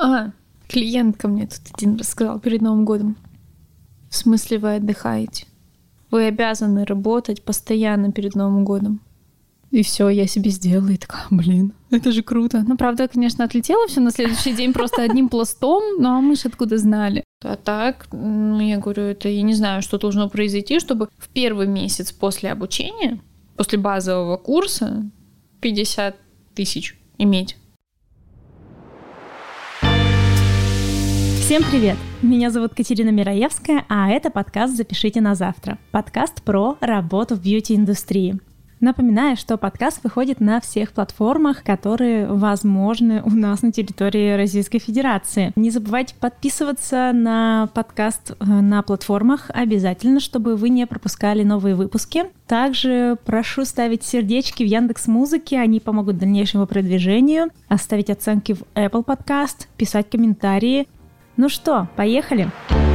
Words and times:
А, 0.00 0.32
клиентка 0.66 1.28
мне 1.28 1.46
тут 1.46 1.74
один 1.74 1.96
рассказал 1.96 2.40
перед 2.40 2.62
Новым 2.62 2.84
годом. 2.84 3.16
В 4.08 4.16
смысле 4.16 4.58
вы 4.58 4.74
отдыхаете? 4.76 5.46
Вы 6.10 6.26
обязаны 6.26 6.84
работать 6.84 7.44
постоянно 7.44 8.10
перед 8.10 8.34
Новым 8.34 8.64
годом. 8.64 9.00
И 9.70 9.84
все, 9.84 10.08
я 10.08 10.26
себе 10.26 10.50
сделала 10.50 10.88
и 10.88 10.96
такая, 10.96 11.26
блин, 11.30 11.74
это 11.90 12.10
же 12.10 12.22
круто. 12.22 12.64
Ну, 12.66 12.76
правда, 12.76 13.06
конечно, 13.06 13.44
отлетело 13.44 13.86
все 13.86 14.00
на 14.00 14.10
следующий 14.10 14.52
день 14.52 14.72
просто 14.72 15.02
одним 15.02 15.28
пластом, 15.28 15.82
но 16.00 16.20
мы 16.20 16.34
же 16.34 16.48
откуда 16.48 16.76
знали. 16.78 17.22
А 17.44 17.56
так, 17.56 18.08
ну, 18.10 18.58
я 18.60 18.78
говорю, 18.78 19.04
это 19.04 19.28
я 19.28 19.42
не 19.42 19.54
знаю, 19.54 19.82
что 19.82 19.98
должно 19.98 20.28
произойти, 20.28 20.80
чтобы 20.80 21.08
в 21.18 21.28
первый 21.28 21.68
месяц 21.68 22.10
после 22.10 22.50
обучения, 22.50 23.20
после 23.56 23.78
базового 23.78 24.36
курса, 24.38 25.08
50 25.60 26.16
тысяч 26.54 26.98
иметь. 27.18 27.56
Всем 31.50 31.64
привет! 31.68 31.96
Меня 32.22 32.50
зовут 32.50 32.76
Катерина 32.76 33.08
Мираевская, 33.08 33.84
а 33.88 34.08
это 34.08 34.30
подкаст 34.30 34.76
«Запишите 34.76 35.20
на 35.20 35.34
завтра». 35.34 35.78
Подкаст 35.90 36.44
про 36.44 36.76
работу 36.80 37.34
в 37.34 37.42
бьюти-индустрии. 37.42 38.38
Напоминаю, 38.78 39.36
что 39.36 39.56
подкаст 39.56 40.04
выходит 40.04 40.38
на 40.38 40.60
всех 40.60 40.92
платформах, 40.92 41.64
которые 41.64 42.28
возможны 42.28 43.20
у 43.24 43.30
нас 43.30 43.62
на 43.62 43.72
территории 43.72 44.36
Российской 44.36 44.78
Федерации. 44.78 45.52
Не 45.56 45.70
забывайте 45.70 46.14
подписываться 46.14 47.10
на 47.12 47.68
подкаст 47.74 48.30
э, 48.30 48.44
на 48.44 48.82
платформах 48.82 49.50
обязательно, 49.52 50.20
чтобы 50.20 50.54
вы 50.54 50.68
не 50.68 50.86
пропускали 50.86 51.42
новые 51.42 51.74
выпуски. 51.74 52.26
Также 52.46 53.18
прошу 53.24 53.64
ставить 53.64 54.04
сердечки 54.04 54.62
в 54.62 54.66
Яндекс 54.66 55.08
Музыке, 55.08 55.58
они 55.58 55.80
помогут 55.80 56.16
дальнейшему 56.16 56.68
продвижению, 56.68 57.48
оставить 57.66 58.08
оценки 58.08 58.52
в 58.52 58.62
Apple 58.76 59.04
Podcast, 59.04 59.66
писать 59.76 60.08
комментарии. 60.08 60.86
Ну 61.40 61.48
что, 61.48 61.88
поехали! 61.96 62.50
Поехали! 62.68 62.89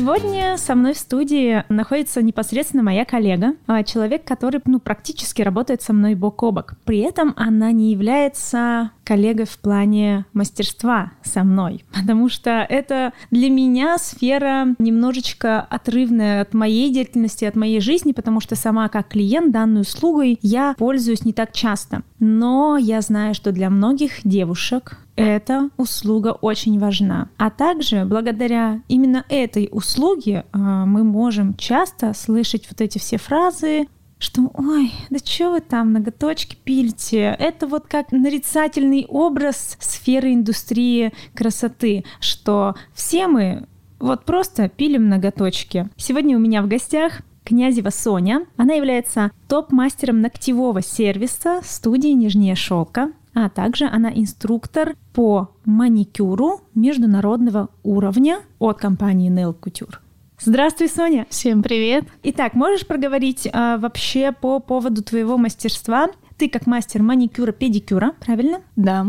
Сегодня 0.00 0.56
со 0.56 0.74
мной 0.76 0.94
в 0.94 0.98
студии 0.98 1.62
находится 1.68 2.22
непосредственно 2.22 2.82
моя 2.82 3.04
коллега, 3.04 3.52
а, 3.66 3.84
человек, 3.84 4.24
который 4.24 4.62
ну, 4.64 4.80
практически 4.80 5.42
работает 5.42 5.82
со 5.82 5.92
мной 5.92 6.14
бок 6.14 6.42
о 6.42 6.52
бок. 6.52 6.72
При 6.86 7.00
этом 7.00 7.34
она 7.36 7.70
не 7.70 7.92
является 7.92 8.92
коллегой 9.04 9.44
в 9.44 9.58
плане 9.58 10.24
мастерства 10.32 11.12
со 11.22 11.44
мной, 11.44 11.84
потому 11.92 12.30
что 12.30 12.64
это 12.66 13.12
для 13.30 13.50
меня 13.50 13.98
сфера 13.98 14.68
немножечко 14.78 15.60
отрывная 15.60 16.40
от 16.40 16.54
моей 16.54 16.90
деятельности, 16.90 17.44
от 17.44 17.54
моей 17.54 17.80
жизни, 17.80 18.12
потому 18.12 18.40
что 18.40 18.56
сама 18.56 18.88
как 18.88 19.08
клиент 19.08 19.52
данной 19.52 19.82
услугой 19.82 20.38
я 20.40 20.74
пользуюсь 20.78 21.26
не 21.26 21.34
так 21.34 21.52
часто. 21.52 22.04
Но 22.20 22.78
я 22.78 23.02
знаю, 23.02 23.34
что 23.34 23.52
для 23.52 23.68
многих 23.68 24.20
девушек 24.24 24.96
эта 25.20 25.70
услуга 25.76 26.28
очень 26.40 26.78
важна. 26.78 27.28
А 27.36 27.50
также 27.50 28.04
благодаря 28.04 28.82
именно 28.88 29.24
этой 29.28 29.68
услуге 29.70 30.44
э, 30.52 30.58
мы 30.58 31.04
можем 31.04 31.54
часто 31.54 32.14
слышать 32.14 32.66
вот 32.70 32.80
эти 32.80 32.98
все 32.98 33.18
фразы 33.18 33.86
что 34.22 34.50
«Ой, 34.52 34.92
да 35.08 35.18
что 35.18 35.50
вы 35.50 35.60
там 35.62 35.94
ноготочки 35.94 36.54
пилите?» 36.62 37.34
Это 37.38 37.66
вот 37.66 37.86
как 37.86 38.12
нарицательный 38.12 39.06
образ 39.08 39.78
сферы 39.80 40.34
индустрии 40.34 41.12
красоты, 41.34 42.04
что 42.20 42.74
все 42.92 43.26
мы 43.26 43.66
вот 43.98 44.26
просто 44.26 44.68
пилим 44.68 45.08
ноготочки. 45.08 45.88
Сегодня 45.96 46.36
у 46.36 46.40
меня 46.40 46.62
в 46.62 46.68
гостях 46.68 47.22
Князева 47.44 47.90
Соня. 47.90 48.46
Она 48.56 48.74
является 48.74 49.32
топ-мастером 49.48 50.20
ногтевого 50.20 50.82
сервиса 50.82 51.60
студии 51.64 52.10
«Нижняя 52.10 52.54
шелка», 52.54 53.12
а 53.34 53.48
также 53.48 53.86
она 53.86 54.10
инструктор 54.10 54.96
по 55.12 55.54
маникюру 55.64 56.62
международного 56.74 57.68
уровня 57.82 58.40
от 58.58 58.78
компании 58.78 59.30
Nail 59.30 59.56
Couture. 59.58 59.96
Здравствуй, 60.38 60.88
Соня. 60.88 61.26
Всем 61.28 61.62
привет. 61.62 62.04
Итак, 62.22 62.54
можешь 62.54 62.86
проговорить 62.86 63.46
а, 63.52 63.76
вообще 63.76 64.32
по 64.32 64.58
поводу 64.58 65.02
твоего 65.02 65.36
мастерства? 65.36 66.08
Ты 66.38 66.48
как 66.48 66.66
мастер 66.66 67.02
маникюра, 67.02 67.52
педикюра, 67.52 68.14
правильно? 68.20 68.62
Да. 68.74 69.06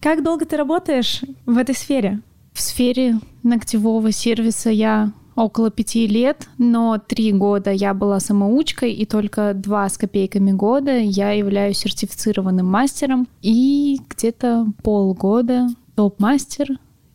Как 0.00 0.22
долго 0.22 0.44
ты 0.44 0.56
работаешь 0.56 1.22
в 1.46 1.58
этой 1.58 1.74
сфере? 1.74 2.20
В 2.52 2.60
сфере 2.60 3.16
ногтевого 3.42 4.12
сервиса 4.12 4.70
я 4.70 5.12
около 5.38 5.70
пяти 5.70 6.06
лет, 6.06 6.48
но 6.58 6.98
три 6.98 7.32
года 7.32 7.70
я 7.70 7.94
была 7.94 8.20
самоучкой, 8.20 8.92
и 8.92 9.06
только 9.06 9.54
два 9.54 9.88
с 9.88 9.96
копейками 9.96 10.52
года 10.52 10.98
я 10.98 11.30
являюсь 11.30 11.78
сертифицированным 11.78 12.66
мастером, 12.66 13.28
и 13.40 13.98
где-то 14.10 14.66
полгода 14.82 15.68
топ-мастер 15.94 16.68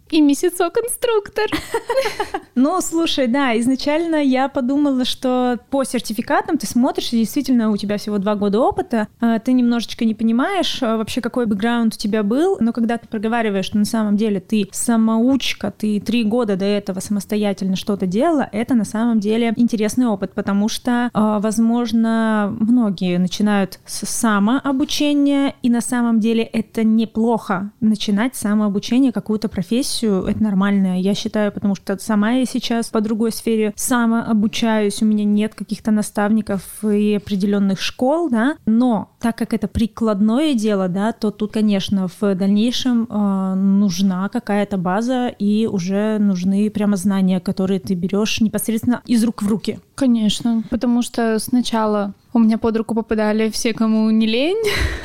и 0.09 0.21
месяцок 0.21 0.77
инструктор. 0.77 1.45
Ну, 2.55 2.79
слушай, 2.81 3.25
да, 3.25 3.59
изначально 3.59 4.17
я 4.17 4.47
подумала, 4.47 5.05
что 5.05 5.57
по 5.71 5.83
сертификатам 5.83 6.59
ты 6.59 6.67
смотришь, 6.67 7.11
и 7.11 7.17
действительно 7.17 7.71
у 7.71 7.77
тебя 7.77 7.97
всего 7.97 8.19
два 8.19 8.35
года 8.35 8.59
опыта, 8.59 9.07
а 9.19 9.39
ты 9.39 9.53
немножечко 9.53 10.05
не 10.05 10.13
понимаешь 10.13 10.77
а, 10.83 10.97
вообще, 10.97 11.19
какой 11.19 11.47
бэкграунд 11.47 11.95
у 11.95 11.97
тебя 11.97 12.21
был, 12.21 12.57
но 12.59 12.71
когда 12.71 12.99
ты 12.99 13.07
проговариваешь, 13.07 13.65
что 13.65 13.79
на 13.79 13.85
самом 13.85 14.17
деле 14.17 14.39
ты 14.39 14.67
самоучка, 14.71 15.73
ты 15.75 15.99
три 15.99 16.23
года 16.23 16.55
до 16.55 16.65
этого 16.65 16.99
самостоятельно 16.99 17.75
что-то 17.75 18.05
делала, 18.05 18.47
это 18.51 18.75
на 18.75 18.85
самом 18.85 19.19
деле 19.19 19.53
интересный 19.55 20.05
опыт, 20.05 20.33
потому 20.35 20.69
что, 20.69 21.09
а, 21.11 21.39
возможно, 21.39 22.55
многие 22.59 23.17
начинают 23.17 23.79
с 23.87 24.05
самообучения, 24.07 25.55
и 25.63 25.71
на 25.71 25.81
самом 25.81 26.19
деле 26.19 26.43
это 26.43 26.83
неплохо 26.83 27.71
начинать 27.79 28.35
самообучение, 28.35 29.11
какую-то 29.11 29.49
профессию, 29.49 29.92
профессию, 29.93 30.23
это 30.23 30.41
нормально, 30.41 30.99
я 30.99 31.13
считаю, 31.13 31.51
потому 31.51 31.75
что 31.75 31.97
сама 31.97 32.31
я 32.31 32.45
сейчас 32.45 32.87
по 32.87 33.01
другой 33.01 33.31
сфере 33.31 33.73
самообучаюсь, 33.75 35.01
у 35.01 35.05
меня 35.05 35.23
нет 35.23 35.53
каких-то 35.55 35.91
наставников 35.91 36.83
и 36.83 37.15
определенных 37.15 37.79
школ, 37.81 38.29
да, 38.29 38.55
но 38.65 39.09
так 39.19 39.37
как 39.37 39.53
это 39.53 39.67
прикладное 39.67 40.53
дело, 40.53 40.87
да, 40.87 41.11
то 41.11 41.31
тут, 41.31 41.53
конечно, 41.53 42.07
в 42.07 42.35
дальнейшем 42.35 43.07
э, 43.09 43.53
нужна 43.55 44.29
какая-то 44.29 44.77
база 44.77 45.27
и 45.27 45.67
уже 45.67 46.17
нужны 46.19 46.69
прямо 46.69 46.97
знания, 46.97 47.39
которые 47.39 47.79
ты 47.79 47.93
берешь 47.93 48.41
непосредственно 48.41 49.01
из 49.05 49.23
рук 49.23 49.43
в 49.43 49.47
руки. 49.47 49.79
Конечно, 49.95 50.63
потому 50.69 51.01
что 51.03 51.37
сначала 51.39 52.13
у 52.33 52.39
меня 52.39 52.57
под 52.57 52.77
руку 52.77 52.95
попадали 52.95 53.51
все, 53.51 53.73
кому 53.73 54.09
не 54.09 54.25
лень, 54.25 54.57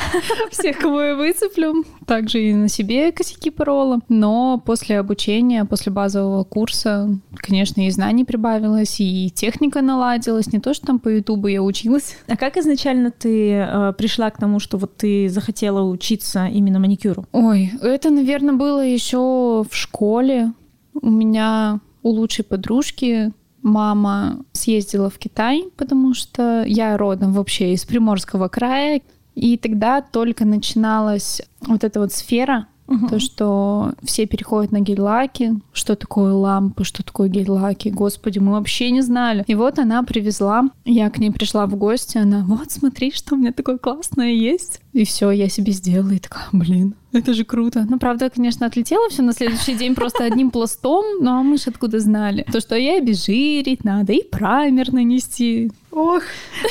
всех, 0.50 0.78
кого 0.78 1.02
я 1.02 1.14
выцеплю. 1.14 1.84
Также 2.06 2.42
и 2.42 2.54
на 2.54 2.68
себе 2.68 3.12
косяки 3.12 3.50
порола. 3.50 4.00
Но 4.08 4.62
после 4.64 4.98
обучения, 4.98 5.66
после 5.66 5.92
базового 5.92 6.44
курса, 6.44 7.10
конечно, 7.36 7.86
и 7.86 7.90
знаний 7.90 8.24
прибавилось, 8.24 8.98
и 9.00 9.30
техника 9.30 9.82
наладилась. 9.82 10.52
Не 10.52 10.58
то, 10.58 10.72
что 10.72 10.86
там 10.86 10.98
по 10.98 11.10
Ютубу 11.10 11.48
я 11.48 11.62
училась. 11.62 12.16
А 12.26 12.36
как 12.36 12.56
изначально 12.56 13.10
ты 13.10 13.52
э, 13.52 13.92
пришла 13.98 14.30
к 14.30 14.38
тому, 14.38 14.58
что 14.58 14.78
вот 14.78 14.96
ты 14.96 15.28
захотела 15.28 15.82
учиться 15.82 16.46
именно 16.46 16.78
маникюру? 16.78 17.26
Ой, 17.32 17.72
это, 17.82 18.08
наверное, 18.08 18.54
было 18.54 18.84
еще 18.84 19.66
в 19.68 19.74
школе. 19.76 20.52
У 20.94 21.10
меня 21.10 21.80
у 22.02 22.10
лучшей 22.10 22.44
подружки 22.44 23.32
мама 23.62 24.44
съездила 24.52 25.10
в 25.10 25.18
Китай, 25.18 25.64
потому 25.76 26.14
что 26.14 26.64
я 26.64 26.96
родом 26.96 27.32
вообще 27.32 27.72
из 27.72 27.84
Приморского 27.84 28.48
края, 28.48 29.02
и 29.34 29.56
тогда 29.56 30.00
только 30.00 30.44
начиналась 30.44 31.42
вот 31.60 31.84
эта 31.84 32.00
вот 32.00 32.12
сфера 32.12 32.66
Угу. 32.88 33.08
То, 33.08 33.20
что 33.20 33.92
все 34.02 34.26
переходят 34.26 34.72
на 34.72 34.80
гель-лаки, 34.80 35.60
что 35.72 35.94
такое 35.94 36.32
лампы, 36.32 36.84
что 36.84 37.02
такое 37.02 37.28
гель-лаки. 37.28 37.90
Господи, 37.90 38.38
мы 38.38 38.52
вообще 38.52 38.90
не 38.90 39.02
знали. 39.02 39.44
И 39.46 39.54
вот 39.54 39.78
она 39.78 40.02
привезла, 40.02 40.64
я 40.84 41.10
к 41.10 41.18
ней 41.18 41.30
пришла 41.30 41.66
в 41.66 41.76
гости, 41.76 42.16
она, 42.16 42.44
вот 42.46 42.70
смотри, 42.70 43.12
что 43.12 43.34
у 43.34 43.38
меня 43.38 43.52
такое 43.52 43.76
классное 43.76 44.32
есть. 44.32 44.80
И 44.94 45.04
все, 45.04 45.30
я 45.30 45.48
себе 45.48 45.72
сделала 45.72 46.12
и 46.12 46.18
такая, 46.18 46.48
блин, 46.52 46.94
это 47.12 47.34
же 47.34 47.44
круто. 47.44 47.86
Ну, 47.88 47.98
правда, 47.98 48.30
конечно, 48.30 48.66
отлетело 48.66 49.08
все 49.10 49.22
на 49.22 49.32
следующий 49.32 49.74
день 49.74 49.94
просто 49.94 50.24
одним 50.24 50.50
пластом, 50.50 51.04
но 51.20 51.42
мы 51.42 51.58
же 51.58 51.64
откуда 51.66 52.00
знали. 52.00 52.44
То, 52.50 52.60
что 52.60 52.74
и 52.74 52.86
обезжирить 52.86 53.84
надо, 53.84 54.12
и 54.12 54.22
праймер 54.22 54.92
нанести. 54.92 55.70
Ох, 55.90 56.22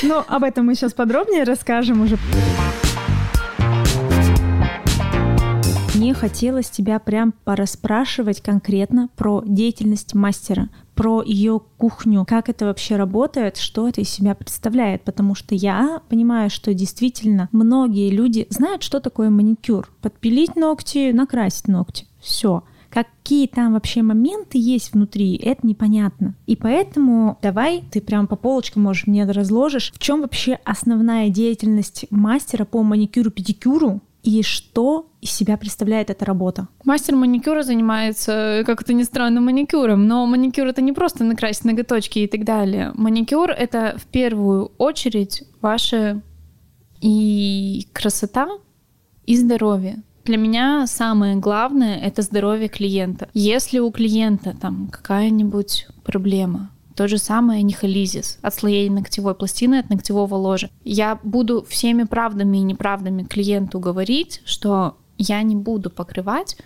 ну, 0.02 0.22
об 0.26 0.42
этом 0.42 0.66
мы 0.66 0.74
сейчас 0.74 0.94
подробнее 0.94 1.44
расскажем 1.44 2.02
уже. 2.02 2.18
Мне 6.08 6.14
хотелось 6.14 6.70
тебя 6.70 6.98
прям 7.00 7.34
пораспрашивать 7.44 8.40
конкретно 8.40 9.10
про 9.14 9.42
деятельность 9.44 10.14
мастера, 10.14 10.70
про 10.94 11.22
ее 11.22 11.60
кухню, 11.76 12.24
как 12.26 12.48
это 12.48 12.64
вообще 12.64 12.96
работает, 12.96 13.58
что 13.58 13.86
это 13.86 14.00
из 14.00 14.08
себя 14.08 14.34
представляет, 14.34 15.02
потому 15.02 15.34
что 15.34 15.54
я 15.54 16.00
понимаю, 16.08 16.48
что 16.48 16.72
действительно 16.72 17.50
многие 17.52 18.08
люди 18.08 18.46
знают, 18.48 18.82
что 18.82 19.00
такое 19.00 19.28
маникюр. 19.28 19.92
Подпилить 20.00 20.56
ногти, 20.56 21.12
накрасить 21.12 21.68
ногти. 21.68 22.06
Все. 22.22 22.64
какие 22.88 23.46
там 23.46 23.74
вообще 23.74 24.00
моменты 24.00 24.56
есть 24.56 24.94
внутри, 24.94 25.36
это 25.36 25.66
непонятно. 25.66 26.36
И 26.46 26.56
поэтому 26.56 27.36
давай 27.42 27.84
ты 27.90 28.00
прям 28.00 28.26
по 28.28 28.36
полочкам, 28.36 28.84
можешь 28.84 29.06
мне 29.06 29.26
разложишь, 29.26 29.92
в 29.94 29.98
чем 29.98 30.22
вообще 30.22 30.58
основная 30.64 31.28
деятельность 31.28 32.06
мастера 32.08 32.64
по 32.64 32.82
маникюру-педикюру 32.82 34.00
и 34.28 34.42
что 34.42 35.06
из 35.22 35.30
себя 35.30 35.56
представляет 35.56 36.10
эта 36.10 36.26
работа? 36.26 36.68
Мастер 36.84 37.16
маникюра 37.16 37.62
занимается, 37.62 38.62
как 38.66 38.82
это 38.82 38.92
ни 38.92 39.02
странно, 39.02 39.40
маникюром, 39.40 40.06
но 40.06 40.26
маникюр 40.26 40.66
это 40.66 40.82
не 40.82 40.92
просто 40.92 41.24
накрасить 41.24 41.64
ноготочки 41.64 42.18
и 42.18 42.26
так 42.26 42.44
далее. 42.44 42.92
Маникюр 42.94 43.50
это 43.50 43.96
в 43.96 44.04
первую 44.04 44.72
очередь 44.76 45.44
ваша 45.62 46.20
и 47.00 47.88
красота, 47.94 48.48
и 49.24 49.34
здоровье. 49.34 50.02
Для 50.26 50.36
меня 50.36 50.86
самое 50.86 51.36
главное— 51.36 51.98
это 52.02 52.20
здоровье 52.20 52.68
клиента. 52.68 53.30
Если 53.32 53.78
у 53.78 53.90
клиента 53.90 54.54
там 54.60 54.88
какая-нибудь 54.88 55.86
проблема, 56.04 56.70
то 56.98 57.06
же 57.06 57.18
самое 57.18 57.62
нихолизис, 57.62 58.40
отслоение 58.42 58.90
ногтевой 58.90 59.36
пластины 59.36 59.78
от 59.78 59.88
ногтевого 59.88 60.34
ложа. 60.34 60.68
Я 60.82 61.20
буду 61.22 61.64
всеми 61.68 62.02
правдами 62.02 62.56
и 62.56 62.62
неправдами 62.62 63.22
клиенту 63.22 63.78
говорить, 63.78 64.42
что 64.44 64.96
я 65.16 65.40
не 65.42 65.54
буду 65.54 65.90
покрывать 65.90 66.56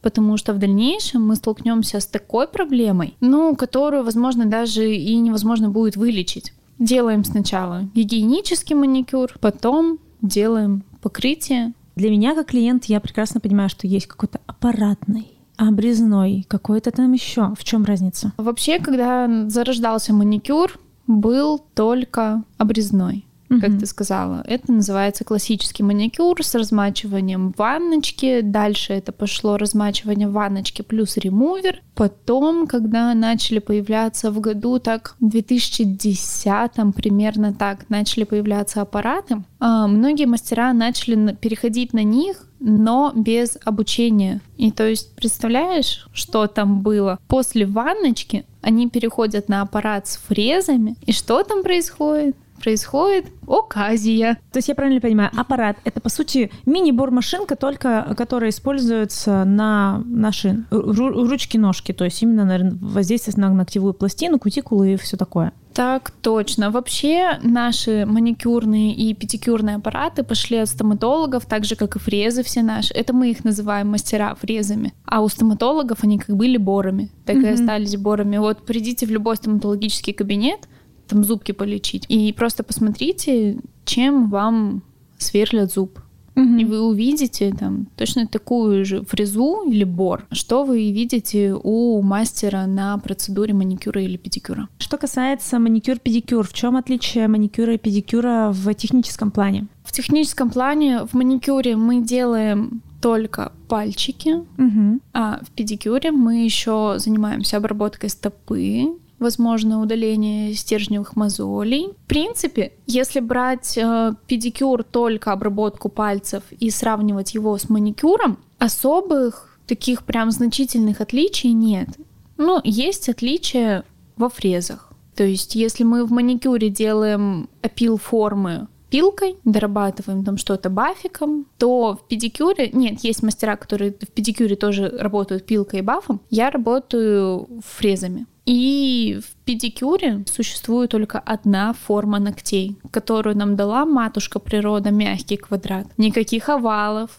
потому 0.00 0.36
что 0.36 0.52
в 0.52 0.58
дальнейшем 0.58 1.26
мы 1.26 1.34
столкнемся 1.34 1.98
с 1.98 2.06
такой 2.06 2.46
проблемой, 2.46 3.16
ну, 3.20 3.56
которую, 3.56 4.04
возможно, 4.04 4.46
даже 4.46 4.94
и 4.94 5.16
невозможно 5.16 5.70
будет 5.70 5.96
вылечить. 5.96 6.52
Делаем 6.78 7.24
сначала 7.24 7.82
гигиенический 7.94 8.76
маникюр, 8.76 9.32
потом 9.40 9.98
делаем 10.22 10.84
покрытие. 11.02 11.72
Для 11.96 12.10
меня, 12.10 12.36
как 12.36 12.46
клиент, 12.46 12.84
я 12.84 13.00
прекрасно 13.00 13.40
понимаю, 13.40 13.68
что 13.70 13.88
есть 13.88 14.06
какой-то 14.06 14.38
аппаратный 14.46 15.37
обрезной, 15.58 16.46
какой-то 16.48 16.90
там 16.90 17.12
еще. 17.12 17.54
В 17.58 17.64
чем 17.64 17.84
разница? 17.84 18.32
Вообще, 18.38 18.78
когда 18.78 19.28
зарождался 19.48 20.14
маникюр, 20.14 20.78
был 21.06 21.58
только 21.74 22.44
обрезной 22.56 23.27
угу. 23.50 23.60
как 23.60 23.78
ты 23.78 23.86
сказала. 23.86 24.42
Это 24.46 24.72
называется 24.72 25.24
классический 25.24 25.82
маникюр 25.82 26.42
с 26.42 26.54
размачиванием 26.54 27.54
ванночки. 27.56 28.40
Дальше 28.40 28.92
это 28.94 29.12
пошло 29.12 29.56
размачивание 29.56 30.28
ванночки 30.28 30.82
плюс 30.82 31.16
ремувер. 31.16 31.82
Потом, 31.94 32.66
когда 32.66 33.14
начали 33.14 33.58
появляться 33.58 34.30
в 34.30 34.40
году, 34.40 34.78
так 34.78 35.16
в 35.20 35.28
2010 35.28 36.94
примерно 36.94 37.52
так, 37.52 37.88
начали 37.88 38.24
появляться 38.24 38.82
аппараты, 38.82 39.42
а, 39.60 39.86
многие 39.86 40.26
мастера 40.26 40.72
начали 40.72 41.34
переходить 41.34 41.92
на 41.92 42.02
них 42.02 42.44
но 42.60 43.12
без 43.14 43.56
обучения. 43.64 44.40
И 44.56 44.70
то 44.72 44.86
есть, 44.86 45.14
представляешь, 45.14 46.08
что 46.12 46.46
там 46.46 46.80
было? 46.80 47.18
После 47.28 47.66
ванночки 47.66 48.44
они 48.62 48.88
переходят 48.88 49.48
на 49.48 49.62
аппарат 49.62 50.08
с 50.08 50.16
фрезами, 50.16 50.96
и 51.06 51.12
что 51.12 51.42
там 51.44 51.62
происходит? 51.62 52.36
Происходит 52.58 53.26
оказия. 53.46 54.38
То 54.52 54.58
есть 54.58 54.68
я 54.68 54.74
правильно 54.74 55.00
понимаю, 55.00 55.30
аппарат— 55.36 55.76
это, 55.84 56.00
по 56.00 56.08
сути, 56.08 56.50
мини-бормашинка, 56.66 57.56
только 57.56 58.14
которая 58.16 58.50
используется 58.50 59.44
на 59.44 60.02
наши 60.06 60.64
ручки-ножки, 60.70 61.92
то 61.92 62.04
есть 62.04 62.22
именно, 62.22 62.44
наверное, 62.44 62.78
воздействие 62.80 63.34
на 63.36 63.50
ногтевую 63.50 63.94
пластину, 63.94 64.38
кутикулы 64.38 64.94
и 64.94 64.96
все 64.96 65.16
такое. 65.16 65.52
Так 65.78 66.10
точно. 66.10 66.72
Вообще 66.72 67.38
наши 67.40 68.04
маникюрные 68.04 68.92
и 68.94 69.14
педикюрные 69.14 69.76
аппараты 69.76 70.24
пошли 70.24 70.56
от 70.56 70.68
стоматологов, 70.68 71.46
так 71.46 71.64
же, 71.64 71.76
как 71.76 71.94
и 71.94 72.00
фрезы 72.00 72.42
все 72.42 72.62
наши. 72.62 72.92
Это 72.94 73.12
мы 73.12 73.30
их 73.30 73.44
называем 73.44 73.86
мастера 73.88 74.34
фрезами. 74.34 74.92
А 75.04 75.20
у 75.20 75.28
стоматологов 75.28 76.02
они 76.02 76.18
как 76.18 76.34
были 76.34 76.56
борами, 76.56 77.12
так 77.24 77.36
mm-hmm. 77.36 77.50
и 77.50 77.52
остались 77.52 77.96
борами. 77.96 78.38
Вот 78.38 78.66
придите 78.66 79.06
в 79.06 79.10
любой 79.12 79.36
стоматологический 79.36 80.12
кабинет, 80.12 80.68
там 81.08 81.24
зубки 81.24 81.52
полечить. 81.52 82.04
И 82.08 82.32
просто 82.32 82.62
посмотрите, 82.62 83.58
чем 83.84 84.30
вам 84.30 84.82
сверлят 85.18 85.72
зуб. 85.72 86.00
И 86.38 86.64
вы 86.64 86.80
увидите 86.80 87.52
там 87.58 87.86
точно 87.96 88.28
такую 88.28 88.84
же 88.84 89.02
фрезу 89.02 89.64
или 89.66 89.82
бор, 89.82 90.24
что 90.30 90.62
вы 90.62 90.92
видите 90.92 91.52
у 91.60 92.00
мастера 92.00 92.64
на 92.66 92.96
процедуре 92.98 93.54
маникюра 93.54 94.00
или 94.00 94.16
педикюра. 94.16 94.68
Что 94.78 94.98
касается 94.98 95.58
маникюр-педикюр, 95.58 96.46
в 96.46 96.52
чем 96.52 96.76
отличие 96.76 97.26
маникюра 97.26 97.74
и 97.74 97.78
педикюра 97.78 98.52
в 98.52 98.72
техническом 98.74 99.32
плане? 99.32 99.66
В 99.82 99.90
техническом 99.90 100.50
плане 100.50 101.06
в 101.06 101.14
маникюре 101.14 101.74
мы 101.74 102.04
делаем 102.04 102.82
только 103.00 103.52
пальчики, 103.68 104.34
угу. 104.58 105.00
а 105.12 105.40
в 105.42 105.50
педикюре 105.50 106.12
мы 106.12 106.44
еще 106.44 106.94
занимаемся 106.98 107.56
обработкой 107.56 108.10
стопы, 108.10 108.88
возможно 109.18 109.80
удаление 109.80 110.54
стержневых 110.54 111.16
мозолей. 111.16 111.88
В 112.04 112.08
принципе, 112.08 112.72
если 112.86 113.20
брать 113.20 113.76
э, 113.76 114.14
педикюр 114.26 114.84
только 114.84 115.32
обработку 115.32 115.88
пальцев 115.88 116.42
и 116.50 116.70
сравнивать 116.70 117.34
его 117.34 117.56
с 117.56 117.68
маникюром, 117.68 118.38
особых 118.58 119.58
таких 119.66 120.04
прям 120.04 120.30
значительных 120.30 121.00
отличий 121.00 121.52
нет. 121.52 121.88
Ну, 122.36 122.60
есть 122.64 123.08
отличия 123.08 123.84
во 124.16 124.28
фрезах. 124.28 124.92
То 125.14 125.24
есть, 125.24 125.54
если 125.54 125.84
мы 125.84 126.04
в 126.04 126.12
маникюре 126.12 126.70
делаем 126.70 127.48
опил 127.62 127.98
формы 127.98 128.68
пилкой, 128.88 129.36
дорабатываем 129.44 130.24
там 130.24 130.38
что-то 130.38 130.70
бафиком, 130.70 131.46
то 131.58 131.94
в 131.94 132.08
педикюре, 132.08 132.70
нет, 132.72 133.00
есть 133.02 133.22
мастера, 133.22 133.56
которые 133.56 133.92
в 133.92 134.08
педикюре 134.08 134.56
тоже 134.56 134.88
работают 134.88 135.44
пилкой 135.44 135.80
и 135.80 135.82
бафом, 135.82 136.20
я 136.30 136.50
работаю 136.50 137.48
фрезами. 137.66 138.26
И 138.48 139.20
в 139.22 139.36
педикюре 139.44 140.24
существует 140.26 140.92
только 140.92 141.18
одна 141.18 141.74
форма 141.74 142.18
ногтей, 142.18 142.78
которую 142.90 143.36
нам 143.36 143.56
дала 143.56 143.84
матушка 143.84 144.38
природа, 144.38 144.90
мягкий 144.90 145.36
квадрат. 145.36 145.86
Никаких 145.98 146.48
овалов, 146.48 147.10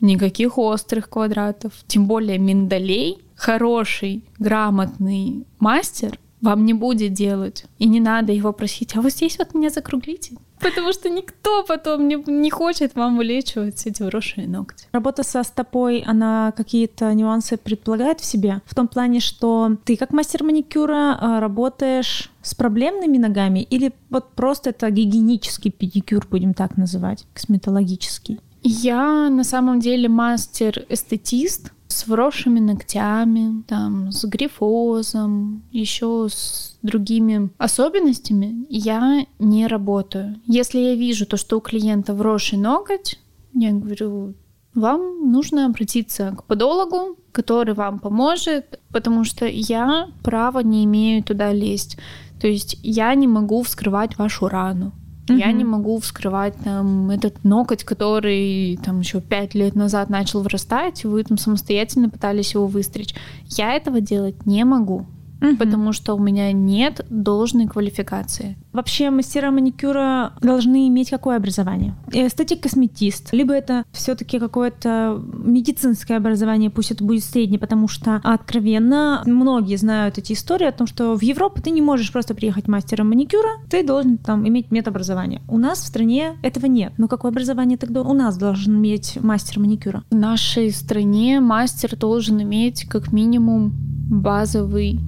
никаких 0.00 0.58
острых 0.58 1.08
квадратов, 1.08 1.72
тем 1.86 2.06
более 2.06 2.36
миндалей. 2.36 3.22
Хороший, 3.34 4.24
грамотный 4.38 5.46
мастер 5.58 6.18
вам 6.44 6.64
не 6.64 6.74
будет 6.74 7.12
делать. 7.12 7.64
И 7.78 7.86
не 7.86 8.00
надо 8.00 8.32
его 8.32 8.52
просить, 8.52 8.96
а 8.96 9.00
вот 9.00 9.12
здесь 9.12 9.38
вот 9.38 9.54
меня 9.54 9.70
закруглите. 9.70 10.36
Потому 10.60 10.92
что 10.92 11.10
никто 11.10 11.64
потом 11.64 12.06
не, 12.06 12.16
не 12.26 12.50
хочет 12.50 12.94
вам 12.94 13.16
вылечивать 13.16 13.86
эти 13.86 14.02
вросшие 14.02 14.46
ногти. 14.46 14.86
Работа 14.92 15.22
со 15.22 15.42
стопой, 15.42 16.00
она 16.06 16.52
какие-то 16.56 17.12
нюансы 17.12 17.56
предполагает 17.56 18.20
в 18.20 18.24
себе? 18.24 18.60
В 18.64 18.74
том 18.74 18.88
плане, 18.88 19.20
что 19.20 19.76
ты 19.84 19.96
как 19.96 20.12
мастер 20.12 20.44
маникюра 20.44 21.18
а, 21.20 21.40
работаешь 21.40 22.30
с 22.42 22.54
проблемными 22.54 23.18
ногами 23.18 23.60
или 23.60 23.92
вот 24.10 24.32
просто 24.32 24.70
это 24.70 24.90
гигиенический 24.90 25.70
педикюр, 25.70 26.26
будем 26.30 26.54
так 26.54 26.76
называть, 26.76 27.24
косметологический? 27.34 28.40
Я 28.62 29.28
на 29.28 29.44
самом 29.44 29.80
деле 29.80 30.08
мастер-эстетист, 30.08 31.72
с 31.94 32.06
вросшими 32.06 32.60
ногтями, 32.60 33.62
там, 33.68 34.10
с 34.10 34.24
грифозом, 34.24 35.62
еще 35.70 36.26
с 36.28 36.76
другими 36.82 37.50
особенностями 37.58 38.66
я 38.68 39.26
не 39.38 39.66
работаю. 39.66 40.36
Если 40.46 40.78
я 40.78 40.94
вижу 40.94 41.26
то, 41.26 41.36
что 41.36 41.58
у 41.58 41.60
клиента 41.60 42.14
вросший 42.14 42.58
ноготь, 42.58 43.20
я 43.54 43.72
говорю, 43.72 44.34
вам 44.74 45.30
нужно 45.30 45.66
обратиться 45.66 46.34
к 46.36 46.44
подологу, 46.44 47.16
который 47.30 47.74
вам 47.74 48.00
поможет, 48.00 48.80
потому 48.90 49.24
что 49.24 49.46
я 49.46 50.08
права 50.22 50.60
не 50.60 50.84
имею 50.84 51.22
туда 51.22 51.52
лезть. 51.52 51.96
То 52.40 52.48
есть 52.48 52.76
я 52.82 53.14
не 53.14 53.28
могу 53.28 53.62
вскрывать 53.62 54.18
вашу 54.18 54.48
рану. 54.48 54.92
Mm-hmm. 55.26 55.38
Я 55.38 55.52
не 55.52 55.64
могу 55.64 55.98
вскрывать 55.98 56.54
там 56.62 57.10
этот 57.10 57.44
ноготь, 57.44 57.84
который 57.84 58.78
там 58.84 59.00
еще 59.00 59.20
пять 59.20 59.54
лет 59.54 59.74
назад 59.74 60.10
начал 60.10 60.42
вырастать, 60.42 61.04
вы 61.04 61.24
там 61.24 61.38
самостоятельно 61.38 62.10
пытались 62.10 62.54
его 62.54 62.66
выстричь. 62.66 63.14
Я 63.46 63.74
этого 63.74 64.00
делать 64.00 64.44
не 64.44 64.64
могу 64.64 65.06
угу. 65.44 65.56
потому 65.56 65.92
что 65.92 66.14
у 66.14 66.18
меня 66.18 66.52
нет 66.52 67.04
должной 67.08 67.66
квалификации. 67.66 68.56
Вообще 68.74 69.10
мастера 69.10 69.52
маникюра 69.52 70.32
должны 70.42 70.88
иметь 70.88 71.08
какое 71.08 71.36
образование? 71.36 71.94
Эстетик-косметист, 72.12 73.32
либо 73.32 73.54
это 73.54 73.84
все-таки 73.92 74.40
какое-то 74.40 75.22
медицинское 75.32 76.16
образование, 76.16 76.70
пусть 76.70 76.90
это 76.90 77.04
будет 77.04 77.22
среднее, 77.22 77.60
потому 77.60 77.86
что 77.86 78.20
откровенно 78.24 79.22
многие 79.26 79.76
знают 79.76 80.18
эти 80.18 80.32
истории 80.32 80.66
о 80.66 80.72
том, 80.72 80.88
что 80.88 81.16
в 81.16 81.22
Европу 81.22 81.62
ты 81.62 81.70
не 81.70 81.82
можешь 81.82 82.12
просто 82.12 82.34
приехать 82.34 82.66
мастером 82.66 83.10
маникюра, 83.10 83.60
ты 83.70 83.86
должен 83.86 84.18
там 84.18 84.46
иметь 84.48 84.72
медобразование. 84.72 85.40
У 85.48 85.56
нас 85.56 85.78
в 85.78 85.86
стране 85.86 86.36
этого 86.42 86.66
нет. 86.66 86.94
Но 86.98 87.06
какое 87.06 87.30
образование 87.30 87.78
тогда 87.78 88.02
у 88.02 88.12
нас 88.12 88.36
должен 88.36 88.76
иметь 88.76 89.18
мастер 89.22 89.60
маникюра? 89.60 90.02
В 90.10 90.16
нашей 90.16 90.72
стране 90.72 91.38
мастер 91.38 91.94
должен 91.96 92.42
иметь 92.42 92.86
как 92.88 93.12
минимум 93.12 93.72
базовый 94.10 94.98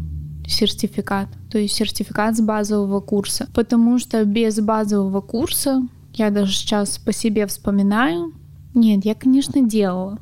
сертификат, 0.47 1.29
то 1.51 1.59
есть 1.59 1.75
сертификат 1.75 2.37
с 2.37 2.41
базового 2.41 3.01
курса. 3.01 3.49
Потому 3.55 3.99
что 3.99 4.25
без 4.25 4.61
базового 4.61 5.21
курса, 5.21 5.87
я 6.15 6.31
даже 6.31 6.53
сейчас 6.53 6.99
по 6.99 7.13
себе 7.13 7.47
вспоминаю, 7.47 8.33
нет, 8.75 9.05
я, 9.05 9.15
конечно, 9.15 9.63
делала, 9.63 10.19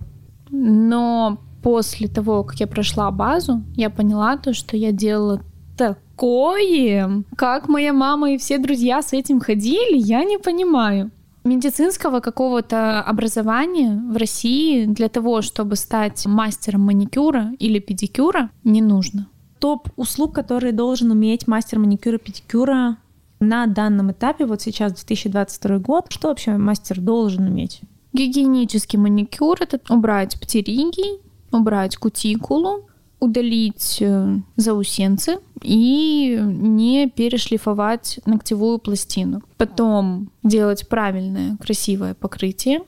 но 0.51 1.39
после 1.63 2.09
того, 2.09 2.45
как 2.45 2.61
я 2.61 2.67
прошла 2.67 3.11
базу, 3.11 3.63
я 3.75 3.91
поняла 3.91 4.37
то, 4.37 4.53
что 4.55 4.77
я 4.77 4.93
делала 4.93 5.41
такое, 5.77 7.25
как 7.37 7.69
моя 7.69 7.93
мама 7.93 8.33
и 8.33 8.39
все 8.39 8.59
друзья 8.59 9.03
с 9.03 9.13
этим 9.13 9.41
ходили, 9.41 9.97
я 9.97 10.25
не 10.25 10.39
понимаю. 10.39 11.11
Медицинского 11.43 12.21
какого-то 12.21 13.03
образования 13.03 14.03
в 14.11 14.17
России 14.17 14.87
для 14.87 15.09
того, 15.09 15.43
чтобы 15.43 15.77
стать 15.77 16.25
мастером 16.27 16.83
маникюра 16.83 17.53
или 17.59 17.81
педикюра, 17.81 18.51
не 18.63 18.81
нужно. 18.81 19.27
Топ 19.65 19.89
услуг, 19.97 20.35
которые 20.35 20.75
должен 20.75 21.11
уметь 21.11 21.47
мастер 21.47 21.79
маникюра, 21.79 22.19
педикюра 22.19 22.99
на 23.41 23.67
данном 23.67 24.13
этапе, 24.13 24.45
вот 24.45 24.61
сейчас 24.61 24.93
2022 24.93 25.79
год, 25.79 26.05
что 26.11 26.29
вообще 26.29 26.59
мастер 26.59 27.01
должен 27.01 27.47
уметь? 27.47 27.81
Гигиенический 28.13 28.99
маникюр— 28.99 29.57
это 29.61 29.81
убрать 29.89 30.39
птериги, 30.39 31.19
убрать 31.51 31.97
кутикулу, 31.97 32.91
удалить 33.21 34.03
э, 34.03 34.37
заусенцы 34.57 35.39
и 35.63 36.39
не 36.43 37.09
перешлифовать 37.09 38.21
ногтевую 38.27 38.79
пластину. 38.79 39.41
Потом 39.57 40.31
делать 40.43 40.87
правильное, 40.91 41.57
красивое 41.57 42.13
покрытие. 42.13 42.83